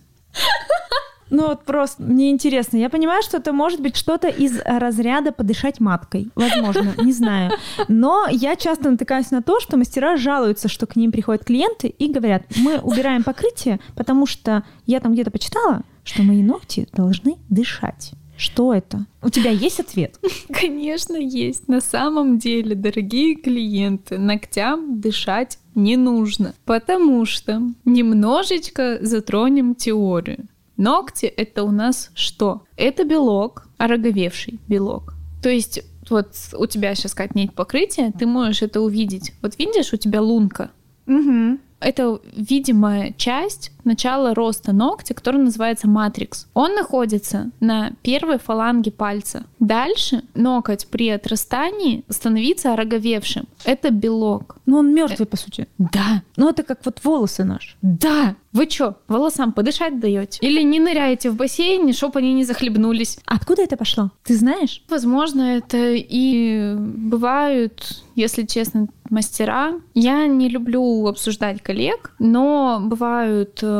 Ну 1.29 1.47
вот 1.47 1.63
просто 1.63 2.03
мне 2.03 2.29
интересно. 2.29 2.77
Я 2.77 2.89
понимаю, 2.89 3.23
что 3.23 3.37
это 3.37 3.53
может 3.53 3.79
быть 3.81 3.95
что-то 3.95 4.27
из 4.27 4.59
разряда 4.65 5.31
подышать 5.31 5.79
маткой. 5.79 6.29
Возможно, 6.35 6.93
не 7.01 7.11
знаю. 7.11 7.53
Но 7.87 8.27
я 8.29 8.55
часто 8.55 8.91
натыкаюсь 8.91 9.31
на 9.31 9.41
то, 9.41 9.59
что 9.59 9.77
мастера 9.77 10.15
жалуются, 10.17 10.67
что 10.67 10.85
к 10.85 10.95
ним 10.95 11.11
приходят 11.11 11.43
клиенты 11.43 11.87
и 11.87 12.11
говорят, 12.11 12.43
мы 12.57 12.77
убираем 12.77 13.23
покрытие, 13.23 13.79
потому 13.95 14.27
что 14.27 14.63
я 14.85 14.99
там 14.99 15.13
где-то 15.13 15.31
почитала, 15.31 15.81
что 16.03 16.21
мои 16.21 16.43
ногти 16.43 16.87
должны 16.93 17.37
дышать. 17.49 18.11
Что 18.37 18.73
это? 18.73 19.05
У 19.21 19.29
тебя 19.29 19.51
есть 19.51 19.79
ответ? 19.79 20.19
Конечно, 20.49 21.15
есть. 21.15 21.67
На 21.67 21.81
самом 21.81 22.39
деле, 22.39 22.75
дорогие 22.75 23.35
клиенты, 23.35 24.17
ногтям 24.17 24.99
дышать 24.99 25.59
не 25.75 25.97
нужно, 25.97 26.53
потому 26.65 27.25
что 27.25 27.61
немножечко 27.85 28.99
затронем 29.01 29.75
теорию. 29.75 30.47
Ногти— 30.77 31.25
это 31.37 31.63
у 31.63 31.71
нас 31.71 32.09
что? 32.15 32.63
Это 32.77 33.03
белок, 33.03 33.67
ороговевший 33.77 34.59
белок. 34.67 35.13
То 35.41 35.49
есть 35.49 35.81
вот 36.09 36.35
у 36.53 36.65
тебя 36.65 36.95
сейчас, 36.95 37.13
Кать, 37.13 37.35
нет 37.35 37.53
покрытия, 37.53 38.11
ты 38.17 38.25
можешь 38.25 38.63
это 38.63 38.81
увидеть. 38.81 39.33
Вот 39.41 39.57
видишь, 39.59 39.93
у 39.93 39.97
тебя 39.97 40.21
лунка. 40.21 40.71
Угу 41.05 41.59
это 41.83 42.19
видимая 42.35 43.13
часть 43.17 43.71
начала 43.83 44.33
роста 44.33 44.73
ногтя, 44.73 45.13
который 45.13 45.41
называется 45.41 45.87
матрикс. 45.87 46.47
Он 46.53 46.75
находится 46.75 47.51
на 47.59 47.91
первой 48.01 48.39
фаланге 48.39 48.91
пальца. 48.91 49.45
Дальше 49.59 50.23
ноготь 50.33 50.87
при 50.87 51.09
отрастании 51.09 52.03
становится 52.09 52.73
ороговевшим. 52.73 53.47
Это 53.65 53.91
белок. 53.91 54.57
Но 54.65 54.79
он 54.79 54.93
мертвый, 54.93 55.27
по 55.27 55.37
сути. 55.37 55.67
Да. 55.77 56.23
Ну, 56.37 56.49
это 56.49 56.63
как 56.63 56.79
вот 56.85 56.99
волосы 57.03 57.43
наши. 57.43 57.75
Да. 57.81 58.35
Вы 58.53 58.69
что, 58.69 58.97
волосам 59.07 59.51
подышать 59.51 59.99
даете? 59.99 60.37
Или 60.45 60.61
не 60.61 60.79
ныряете 60.79 61.31
в 61.31 61.35
бассейне, 61.35 61.91
чтобы 61.91 62.19
они 62.19 62.33
не 62.33 62.43
захлебнулись? 62.43 63.17
Откуда 63.25 63.63
это 63.63 63.77
пошло? 63.77 64.11
Ты 64.23 64.35
знаешь? 64.35 64.83
Возможно, 64.89 65.41
это 65.57 65.77
и 65.93 66.75
бывают, 66.77 68.03
если 68.15 68.43
честно, 68.43 68.87
мастера. 69.09 69.79
Я 69.93 70.27
не 70.27 70.49
люблю 70.49 71.07
обсуждать 71.07 71.61
коллег, 71.61 72.13
но 72.19 72.79
бывают 72.83 73.59
э, 73.61 73.72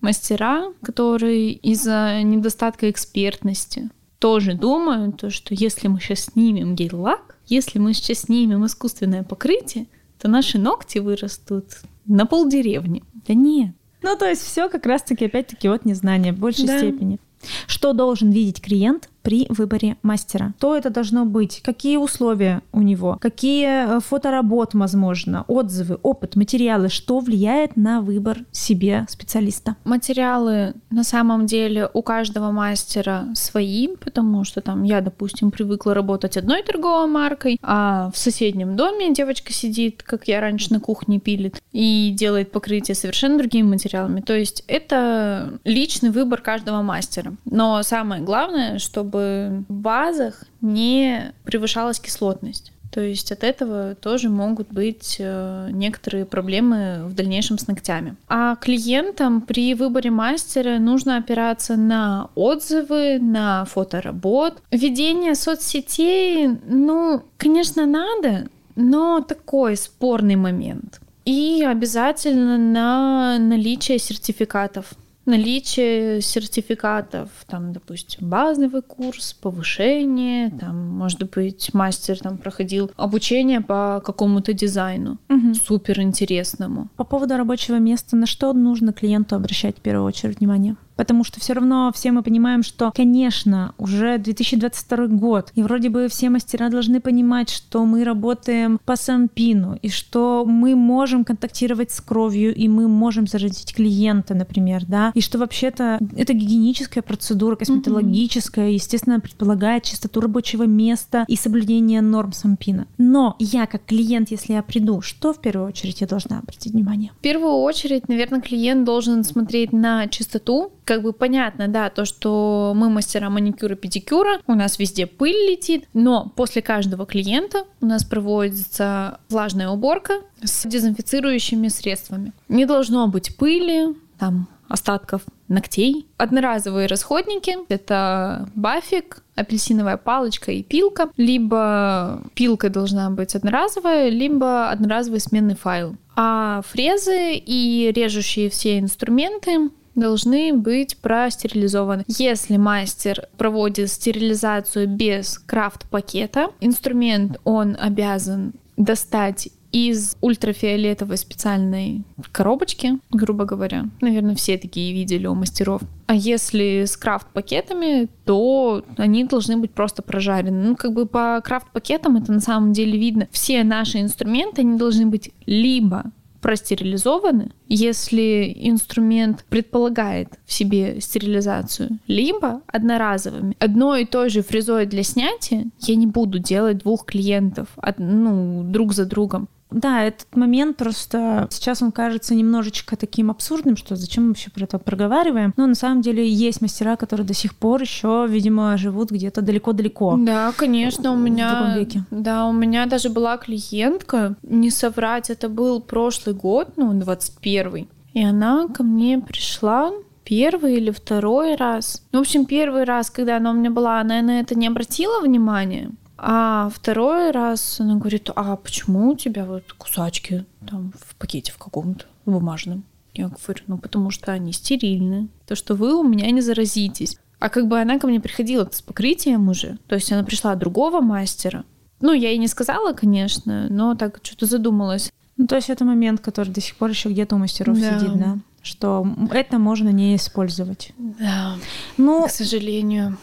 мастера, 0.00 0.72
которые 0.82 1.52
из-за 1.52 2.22
недостатка 2.22 2.90
экспертности 2.90 3.90
тоже 4.18 4.54
думают, 4.54 5.20
то, 5.20 5.30
что 5.30 5.54
если 5.54 5.88
мы 5.88 6.00
сейчас 6.00 6.26
снимем 6.26 6.76
гель-лак, 6.76 7.36
если 7.46 7.78
мы 7.78 7.92
сейчас 7.92 8.20
снимем 8.20 8.64
искусственное 8.64 9.24
покрытие, 9.24 9.86
то 10.20 10.28
наши 10.28 10.58
ногти 10.58 10.98
вырастут 10.98 11.64
на 12.06 12.26
полдеревни. 12.26 13.02
Да 13.26 13.34
нет. 13.34 13.74
Ну, 14.02 14.16
то 14.16 14.28
есть 14.28 14.42
все 14.42 14.68
как 14.68 14.86
раз-таки, 14.86 15.26
опять-таки, 15.26 15.68
от 15.68 15.84
незнания 15.84 16.32
в 16.32 16.38
большей 16.38 16.66
да. 16.66 16.78
степени. 16.78 17.18
Что 17.66 17.92
должен 17.92 18.30
видеть 18.30 18.60
клиент, 18.60 19.08
при 19.22 19.46
выборе 19.48 19.96
мастера. 20.02 20.54
Что 20.58 20.76
это 20.76 20.90
должно 20.90 21.24
быть? 21.24 21.60
Какие 21.62 21.96
условия 21.96 22.62
у 22.72 22.82
него? 22.82 23.18
Какие 23.20 23.96
э, 23.96 24.00
фоторабот, 24.00 24.74
возможно, 24.74 25.44
отзывы, 25.48 25.98
опыт, 26.02 26.36
материалы? 26.36 26.88
Что 26.88 27.20
влияет 27.20 27.76
на 27.76 28.00
выбор 28.00 28.38
себе 28.50 29.06
специалиста? 29.08 29.76
Материалы 29.84 30.74
на 30.90 31.04
самом 31.04 31.46
деле 31.46 31.88
у 31.92 32.02
каждого 32.02 32.50
мастера 32.50 33.26
свои, 33.34 33.88
потому 33.88 34.44
что 34.44 34.60
там 34.60 34.82
я, 34.82 35.00
допустим, 35.00 35.50
привыкла 35.50 35.94
работать 35.94 36.36
одной 36.36 36.62
торговой 36.62 37.06
маркой, 37.06 37.58
а 37.62 38.10
в 38.12 38.18
соседнем 38.18 38.76
доме 38.76 39.14
девочка 39.14 39.52
сидит, 39.52 40.02
как 40.02 40.28
я 40.28 40.40
раньше 40.40 40.72
на 40.72 40.80
кухне 40.80 41.20
пилит, 41.20 41.60
и 41.72 42.12
делает 42.16 42.50
покрытие 42.50 42.94
совершенно 42.94 43.38
другими 43.38 43.66
материалами. 43.68 44.20
То 44.20 44.36
есть 44.36 44.64
это 44.66 45.60
личный 45.64 46.10
выбор 46.10 46.40
каждого 46.40 46.82
мастера. 46.82 47.34
Но 47.44 47.82
самое 47.82 48.22
главное, 48.22 48.78
чтобы 48.78 49.11
в 49.20 49.72
базах 49.72 50.44
не 50.60 51.32
превышалась 51.44 52.00
кислотность. 52.00 52.72
То 52.92 53.00
есть 53.00 53.32
от 53.32 53.42
этого 53.42 53.94
тоже 53.94 54.28
могут 54.28 54.70
быть 54.70 55.16
э, 55.18 55.68
некоторые 55.72 56.26
проблемы 56.26 57.04
в 57.06 57.14
дальнейшем 57.14 57.56
с 57.56 57.66
ногтями. 57.66 58.16
А 58.28 58.56
клиентам 58.56 59.40
при 59.40 59.72
выборе 59.72 60.10
мастера 60.10 60.78
нужно 60.78 61.16
опираться 61.16 61.76
на 61.76 62.28
отзывы, 62.34 63.18
на 63.18 63.64
фоторабот. 63.64 64.62
Ведение 64.70 65.34
соцсетей, 65.34 66.48
ну, 66.66 67.22
конечно, 67.38 67.86
надо, 67.86 68.48
но 68.76 69.20
такой 69.20 69.78
спорный 69.78 70.36
момент. 70.36 71.00
И 71.24 71.64
обязательно 71.66 72.58
на 72.58 73.38
наличие 73.38 73.98
сертификатов 73.98 74.92
наличие 75.26 76.20
сертификатов, 76.20 77.28
там, 77.46 77.72
допустим, 77.72 78.28
базовый 78.28 78.82
курс, 78.82 79.34
повышение, 79.34 80.50
там, 80.50 80.76
может 80.76 81.22
быть, 81.30 81.72
мастер 81.74 82.18
там 82.18 82.38
проходил 82.38 82.90
обучение 82.96 83.60
по 83.60 84.02
какому-то 84.04 84.52
дизайну 84.52 85.18
угу. 85.28 85.54
супер 85.54 86.00
интересному. 86.00 86.88
По 86.96 87.04
поводу 87.04 87.36
рабочего 87.36 87.76
места, 87.76 88.16
на 88.16 88.26
что 88.26 88.52
нужно 88.52 88.92
клиенту 88.92 89.36
обращать 89.36 89.78
в 89.78 89.80
первую 89.80 90.06
очередь 90.06 90.40
внимание? 90.40 90.76
Потому 90.96 91.24
что 91.24 91.40
все 91.40 91.52
равно 91.54 91.90
все 91.94 92.12
мы 92.12 92.22
понимаем, 92.22 92.62
что, 92.62 92.92
конечно, 92.94 93.74
уже 93.78 94.18
2022 94.18 95.06
год, 95.08 95.50
и 95.54 95.62
вроде 95.62 95.88
бы 95.88 96.08
все 96.08 96.30
мастера 96.30 96.68
должны 96.68 97.00
понимать, 97.00 97.50
что 97.50 97.84
мы 97.84 98.04
работаем 98.04 98.78
по 98.84 98.96
сампину, 98.96 99.78
и 99.82 99.88
что 99.88 100.44
мы 100.46 100.74
можем 100.74 101.24
контактировать 101.24 101.90
с 101.90 102.00
кровью, 102.00 102.54
и 102.54 102.68
мы 102.68 102.88
можем 102.88 103.26
заразить 103.26 103.74
клиента, 103.74 104.34
например, 104.34 104.84
да, 104.86 105.12
и 105.14 105.20
что 105.20 105.38
вообще-то 105.38 105.98
это 106.16 106.32
гигиеническая 106.32 107.02
процедура, 107.02 107.56
косметологическая, 107.56 108.68
mm-hmm. 108.68 108.74
естественно, 108.74 109.20
предполагает 109.20 109.84
чистоту 109.84 110.20
рабочего 110.20 110.64
места 110.64 111.24
и 111.28 111.36
соблюдение 111.36 112.00
норм 112.00 112.32
сампина. 112.32 112.86
Но 112.98 113.36
я, 113.38 113.66
как 113.66 113.84
клиент, 113.84 114.30
если 114.30 114.54
я 114.54 114.62
приду, 114.62 115.00
что 115.00 115.32
в 115.32 115.40
первую 115.40 115.68
очередь 115.68 116.00
я 116.00 116.06
должна 116.06 116.38
обратить 116.38 116.72
внимание? 116.72 117.12
В 117.18 117.22
первую 117.22 117.54
очередь, 117.54 118.08
наверное, 118.08 118.40
клиент 118.40 118.84
должен 118.84 119.24
смотреть 119.24 119.72
на 119.72 120.08
чистоту, 120.08 120.72
как 120.84 121.02
бы 121.02 121.12
понятно, 121.12 121.68
да, 121.68 121.90
то, 121.90 122.04
что 122.04 122.72
мы 122.74 122.90
мастера 122.90 123.30
маникюра, 123.30 123.74
педикюра, 123.74 124.40
у 124.46 124.54
нас 124.54 124.78
везде 124.78 125.06
пыль 125.06 125.50
летит, 125.50 125.88
но 125.94 126.32
после 126.36 126.62
каждого 126.62 127.06
клиента 127.06 127.64
у 127.80 127.86
нас 127.86 128.04
проводится 128.04 129.20
влажная 129.28 129.68
уборка 129.68 130.14
с 130.42 130.66
дезинфицирующими 130.66 131.68
средствами. 131.68 132.32
Не 132.48 132.66
должно 132.66 133.06
быть 133.08 133.36
пыли, 133.36 133.94
там 134.18 134.48
остатков 134.68 135.22
ногтей. 135.48 136.06
Одноразовые 136.16 136.86
расходники— 136.86 137.56
это 137.68 138.48
бафик, 138.54 139.22
апельсиновая 139.34 139.98
палочка 139.98 140.50
и 140.50 140.62
пилка. 140.62 141.10
Либо 141.16 142.22
пилка 142.34 142.70
должна 142.70 143.10
быть 143.10 143.34
одноразовая, 143.34 144.08
либо 144.08 144.70
одноразовый 144.70 145.20
сменный 145.20 145.56
файл. 145.56 145.96
А 146.16 146.62
фрезы 146.66 147.34
и 147.34 147.92
режущие 147.94 148.48
все 148.48 148.78
инструменты 148.78 149.70
должны 149.94 150.52
быть 150.52 150.96
простерилизованы. 150.98 152.04
Если 152.06 152.56
мастер 152.56 153.28
проводит 153.36 153.90
стерилизацию 153.90 154.88
без 154.88 155.38
крафт-пакета, 155.38 156.48
инструмент 156.60 157.38
он 157.44 157.76
обязан 157.78 158.52
достать 158.76 159.48
из 159.72 160.16
ультрафиолетовой 160.20 161.16
специальной 161.16 162.02
коробочки, 162.30 162.98
грубо 163.10 163.46
говоря. 163.46 163.86
Наверное, 164.02 164.34
все 164.34 164.58
такие 164.58 164.92
видели 164.92 165.26
у 165.26 165.34
мастеров. 165.34 165.80
А 166.06 166.14
если 166.14 166.84
с 166.84 166.96
крафт-пакетами, 166.96 168.08
то 168.26 168.84
они 168.98 169.24
должны 169.24 169.56
быть 169.56 169.70
просто 169.72 170.02
прожарены. 170.02 170.68
Ну, 170.68 170.76
как 170.76 170.92
бы 170.92 171.06
по 171.06 171.40
крафт-пакетам 171.42 172.16
это 172.18 172.32
на 172.32 172.40
самом 172.40 172.74
деле 172.74 172.98
видно. 172.98 173.28
Все 173.32 173.64
наши 173.64 174.00
инструменты, 174.00 174.60
они 174.60 174.76
должны 174.76 175.06
быть 175.06 175.32
либо 175.46 176.04
простерилизованы, 176.42 177.52
если 177.68 178.52
инструмент 178.54 179.46
предполагает 179.48 180.28
в 180.44 180.52
себе 180.52 181.00
стерилизацию, 181.00 181.98
либо 182.06 182.60
одноразовыми. 182.66 183.56
Одной 183.58 184.02
и 184.02 184.06
той 184.06 184.28
же 184.28 184.42
фрезой 184.42 184.84
для 184.86 185.04
снятия 185.04 185.66
я 185.78 185.94
не 185.94 186.06
буду 186.06 186.38
делать 186.38 186.78
двух 186.78 187.06
клиентов 187.06 187.68
ну, 187.96 188.62
друг 188.64 188.92
за 188.92 189.06
другом. 189.06 189.48
Да, 189.72 190.02
этот 190.02 190.34
момент 190.36 190.76
просто 190.76 191.48
сейчас 191.50 191.82
он 191.82 191.92
кажется 191.92 192.34
немножечко 192.34 192.96
таким 192.96 193.30
абсурдным, 193.30 193.76
что 193.76 193.96
зачем 193.96 194.24
мы 194.24 194.28
вообще 194.30 194.50
про 194.50 194.64
это 194.64 194.78
проговариваем. 194.78 195.52
Но 195.56 195.66
на 195.66 195.74
самом 195.74 196.02
деле 196.02 196.28
есть 196.28 196.60
мастера, 196.60 196.96
которые 196.96 197.26
до 197.26 197.34
сих 197.34 197.54
пор 197.54 197.80
еще, 197.80 198.26
видимо, 198.28 198.76
живут 198.76 199.10
где-то 199.10 199.42
далеко-далеко. 199.42 200.16
Да, 200.18 200.52
конечно, 200.56 201.12
у 201.12 201.16
меня. 201.16 201.76
Да, 202.10 202.46
у 202.46 202.52
меня 202.52 202.86
даже 202.86 203.10
была 203.10 203.36
клиентка, 203.36 204.36
не 204.42 204.70
соврать, 204.70 205.30
это 205.30 205.48
был 205.48 205.80
прошлый 205.80 206.34
год, 206.34 206.72
ну, 206.76 206.92
21 206.92 207.88
и 208.12 208.22
она 208.22 208.68
ко 208.68 208.82
мне 208.82 209.18
пришла 209.18 209.92
первый 210.24 210.76
или 210.76 210.90
второй 210.90 211.56
раз. 211.56 212.02
Ну, 212.12 212.18
в 212.18 212.22
общем, 212.22 212.44
первый 212.46 212.84
раз, 212.84 213.10
когда 213.10 213.38
она 213.38 213.50
у 213.50 213.54
меня 213.54 213.70
была, 213.70 214.00
она 214.00 214.20
на 214.22 214.40
это 214.40 214.54
не 214.54 214.66
обратила 214.66 215.20
внимания. 215.20 215.90
А 216.24 216.70
второй 216.72 217.32
раз 217.32 217.80
она 217.80 217.96
говорит, 217.96 218.30
а 218.36 218.54
почему 218.54 219.10
у 219.10 219.16
тебя 219.16 219.44
вот 219.44 219.72
кусачки 219.72 220.44
там 220.64 220.92
в 220.96 221.16
пакете 221.16 221.50
в 221.50 221.58
каком-то 221.58 222.04
бумажном? 222.26 222.84
Я 223.12 223.28
говорю, 223.28 223.64
ну 223.66 223.76
потому 223.76 224.10
что 224.10 224.30
они 224.30 224.52
стерильны, 224.52 225.28
то 225.48 225.56
что 225.56 225.74
вы 225.74 225.98
у 225.98 226.04
меня 226.04 226.30
не 226.30 226.40
заразитесь. 226.40 227.18
А 227.40 227.48
как 227.48 227.66
бы 227.66 227.80
она 227.80 227.98
ко 227.98 228.06
мне 228.06 228.20
приходила 228.20 228.68
с 228.70 228.80
покрытием 228.80 229.48
уже, 229.48 229.78
то 229.88 229.96
есть 229.96 230.12
она 230.12 230.22
пришла 230.22 230.52
от 230.52 230.60
другого 230.60 231.00
мастера. 231.00 231.64
Ну, 232.00 232.12
я 232.12 232.30
ей 232.30 232.38
не 232.38 232.46
сказала, 232.46 232.92
конечно, 232.92 233.66
но 233.68 233.96
так 233.96 234.20
что-то 234.22 234.46
задумалась. 234.46 235.12
Ну, 235.36 235.48
то 235.48 235.56
есть 235.56 235.70
это 235.70 235.84
момент, 235.84 236.20
который 236.20 236.50
до 236.50 236.60
сих 236.60 236.76
пор 236.76 236.90
еще 236.90 237.08
где-то 237.08 237.34
у 237.34 237.38
мастеров 237.38 237.80
да. 237.80 237.98
сидит, 237.98 238.16
да? 238.16 238.38
Что 238.62 239.04
это 239.32 239.58
можно 239.58 239.88
не 239.88 240.14
использовать. 240.14 240.92
Да. 240.98 241.56
Ну, 241.96 242.26
к 242.26 242.30
сожалению. 242.30 243.18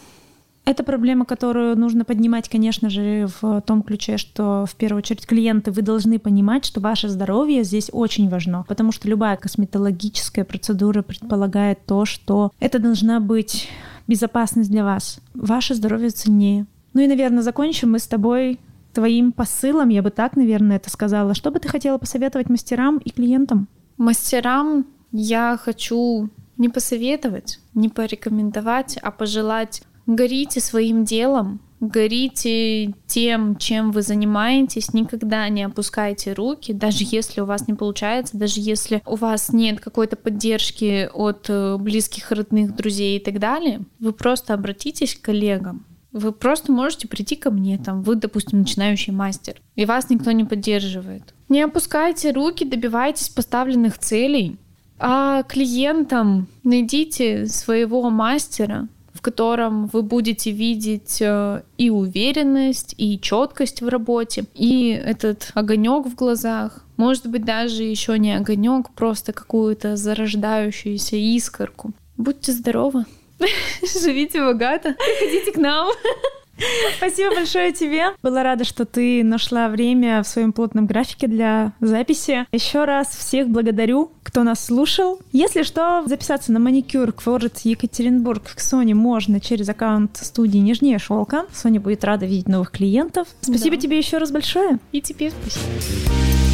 Это 0.70 0.84
проблема, 0.84 1.24
которую 1.24 1.76
нужно 1.76 2.04
поднимать, 2.04 2.48
конечно 2.48 2.90
же, 2.90 3.26
в 3.42 3.60
том 3.62 3.82
ключе, 3.82 4.18
что 4.18 4.66
в 4.70 4.76
первую 4.76 4.98
очередь 4.98 5.26
клиенты, 5.26 5.72
вы 5.72 5.82
должны 5.82 6.20
понимать, 6.20 6.64
что 6.64 6.78
ваше 6.80 7.08
здоровье 7.08 7.64
здесь 7.64 7.90
очень 7.92 8.28
важно, 8.28 8.64
потому 8.68 8.92
что 8.92 9.08
любая 9.08 9.36
косметологическая 9.36 10.44
процедура 10.44 11.02
предполагает 11.02 11.84
то, 11.86 12.04
что 12.04 12.52
это 12.60 12.78
должна 12.78 13.18
быть 13.18 13.68
безопасность 14.06 14.70
для 14.70 14.84
вас. 14.84 15.18
Ваше 15.34 15.74
здоровье 15.74 16.10
ценнее. 16.10 16.66
Ну 16.94 17.00
и, 17.00 17.08
наверное, 17.08 17.42
закончим 17.42 17.90
мы 17.90 17.98
с 17.98 18.06
тобой 18.06 18.60
твоим 18.92 19.32
посылом, 19.32 19.88
я 19.88 20.04
бы 20.04 20.10
так, 20.10 20.36
наверное, 20.36 20.76
это 20.76 20.88
сказала. 20.88 21.34
Что 21.34 21.50
бы 21.50 21.58
ты 21.58 21.66
хотела 21.66 21.98
посоветовать 21.98 22.48
мастерам 22.48 22.98
и 22.98 23.10
клиентам? 23.10 23.66
Мастерам 23.96 24.86
я 25.10 25.58
хочу 25.60 26.30
не 26.58 26.68
посоветовать, 26.68 27.58
не 27.74 27.88
порекомендовать, 27.88 28.98
а 29.02 29.10
пожелать 29.10 29.82
горите 30.06 30.60
своим 30.60 31.04
делом, 31.04 31.60
горите 31.80 32.92
тем, 33.06 33.56
чем 33.56 33.90
вы 33.90 34.02
занимаетесь, 34.02 34.92
никогда 34.92 35.48
не 35.48 35.62
опускайте 35.62 36.34
руки, 36.34 36.72
даже 36.72 37.04
если 37.10 37.40
у 37.40 37.46
вас 37.46 37.66
не 37.66 37.74
получается, 37.74 38.36
даже 38.36 38.60
если 38.60 39.02
у 39.06 39.16
вас 39.16 39.52
нет 39.52 39.80
какой-то 39.80 40.16
поддержки 40.16 41.08
от 41.12 41.46
э, 41.48 41.76
близких, 41.78 42.30
родных, 42.30 42.76
друзей 42.76 43.16
и 43.18 43.24
так 43.24 43.38
далее, 43.38 43.80
вы 43.98 44.12
просто 44.12 44.54
обратитесь 44.54 45.14
к 45.14 45.22
коллегам. 45.22 45.86
Вы 46.12 46.32
просто 46.32 46.72
можете 46.72 47.06
прийти 47.06 47.36
ко 47.36 47.50
мне, 47.50 47.78
там, 47.78 48.02
вы, 48.02 48.16
допустим, 48.16 48.60
начинающий 48.60 49.12
мастер, 49.12 49.60
и 49.76 49.84
вас 49.84 50.10
никто 50.10 50.32
не 50.32 50.44
поддерживает. 50.44 51.34
Не 51.48 51.62
опускайте 51.62 52.32
руки, 52.32 52.64
добивайтесь 52.64 53.28
поставленных 53.28 53.98
целей, 53.98 54.58
а 54.98 55.44
клиентам 55.44 56.48
найдите 56.62 57.46
своего 57.46 58.10
мастера, 58.10 58.88
в 59.14 59.20
котором 59.20 59.86
вы 59.86 60.02
будете 60.02 60.50
видеть 60.50 61.18
э, 61.20 61.62
и 61.78 61.90
уверенность, 61.90 62.94
и 62.96 63.18
четкость 63.20 63.82
в 63.82 63.88
работе, 63.88 64.44
и 64.54 64.90
этот 64.90 65.50
огонек 65.54 66.06
в 66.06 66.14
глазах. 66.14 66.84
Может 66.96 67.26
быть, 67.26 67.44
даже 67.44 67.82
еще 67.82 68.18
не 68.18 68.36
огонек, 68.36 68.90
просто 68.90 69.32
какую-то 69.32 69.96
зарождающуюся 69.96 71.16
искорку. 71.16 71.92
Будьте 72.16 72.52
здоровы! 72.52 73.06
Живите 74.02 74.40
богато. 74.40 74.94
Приходите 74.94 75.52
к 75.52 75.56
нам. 75.56 75.88
Спасибо 76.96 77.34
большое 77.34 77.72
тебе. 77.72 78.08
Была 78.22 78.42
рада, 78.42 78.64
что 78.64 78.84
ты 78.84 79.24
нашла 79.24 79.68
время 79.68 80.22
в 80.22 80.26
своем 80.26 80.52
плотном 80.52 80.86
графике 80.86 81.26
для 81.26 81.72
записи. 81.80 82.46
Еще 82.52 82.84
раз 82.84 83.08
всех 83.08 83.48
благодарю, 83.48 84.12
кто 84.22 84.42
нас 84.42 84.64
слушал. 84.64 85.20
Если 85.32 85.62
что, 85.62 86.02
записаться 86.06 86.52
на 86.52 86.60
маникюр 86.60 87.12
к 87.12 87.20
Форджет 87.20 87.58
Екатеринбург 87.60 88.42
к 88.54 88.60
Соне 88.60 88.94
можно 88.94 89.40
через 89.40 89.68
аккаунт 89.68 90.16
студии 90.16 90.58
Нижняя 90.58 90.98
Шелка. 90.98 91.46
Соня 91.52 91.80
будет 91.80 92.04
рада 92.04 92.26
видеть 92.26 92.48
новых 92.48 92.70
клиентов. 92.70 93.28
Спасибо 93.40 93.76
да. 93.76 93.82
тебе 93.82 93.98
еще 93.98 94.18
раз 94.18 94.30
большое. 94.30 94.78
И 94.92 95.00
тебе 95.00 95.30
спасибо. 95.30 96.49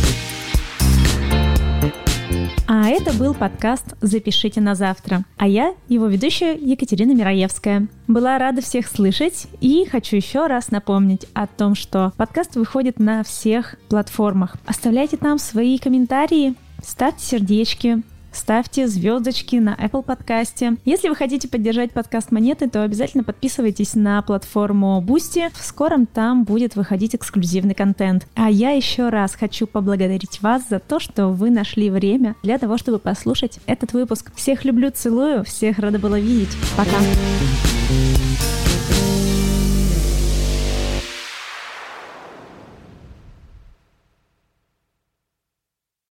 А 2.69 2.89
это 2.89 3.13
был 3.13 3.33
подкаст 3.33 3.95
«Запишите 4.01 4.61
на 4.61 4.75
завтра». 4.75 5.25
А 5.37 5.47
я, 5.47 5.75
его 5.89 6.07
ведущая 6.07 6.55
Екатерина 6.55 7.13
Мираевская. 7.13 7.87
Была 8.09 8.39
рада 8.39 8.61
всех 8.61 8.89
слышать 8.89 9.47
и 9.61 9.87
хочу 9.89 10.17
еще 10.17 10.49
раз 10.49 10.73
напомнить 10.73 11.27
о 11.33 11.47
том, 11.47 11.77
что 11.77 12.13
подкаст 12.17 12.57
выходит 12.57 12.99
на 12.99 13.23
всех 13.23 13.77
платформах. 13.89 14.57
Оставляйте 14.67 15.17
там 15.17 15.39
свои 15.39 15.79
комментарии, 15.79 16.55
ставьте 16.83 17.25
сердечки, 17.25 18.03
ставьте 18.37 18.87
звездочки 18.87 19.57
на 19.57 19.75
Apple 19.75 20.03
подкасте. 20.03 20.77
Если 20.85 21.09
вы 21.09 21.17
хотите 21.17 21.49
поддержать 21.49 21.93
подкаст 21.93 22.31
Монеты, 22.31 22.69
то 22.69 22.83
обязательно 22.83 23.25
подписывайтесь 23.25 23.95
на 23.95 24.23
платформу 24.23 25.03
Boosty. 25.07 25.51
В 25.53 25.65
скором 25.65 26.07
там 26.07 26.45
будет 26.45 26.77
выходить 26.77 27.15
эксклюзивный 27.15 27.75
контент. 27.75 28.27
А 28.35 28.51
я 28.51 28.71
еще 28.71 29.09
раз 29.09 29.35
хочу 29.35 29.67
поблагодарить 29.67 30.43
вас 30.43 30.63
за 30.69 30.79
то, 30.79 31.01
что 31.01 31.29
вы 31.29 31.51
нашли 31.51 31.91
время 31.91 32.37
для 32.43 32.59
того, 32.59 32.79
чтобы 32.79 32.99
послушать 32.99 33.59
этот 33.67 33.93
выпуск. 33.93 34.33
Всех 34.37 34.65
люблю, 34.65 34.91
целую, 34.91 35.45
всех 35.45 35.79
рада 35.79 35.99
была 35.99 36.21
видеть. 36.21 36.57
Пока. 36.77 36.97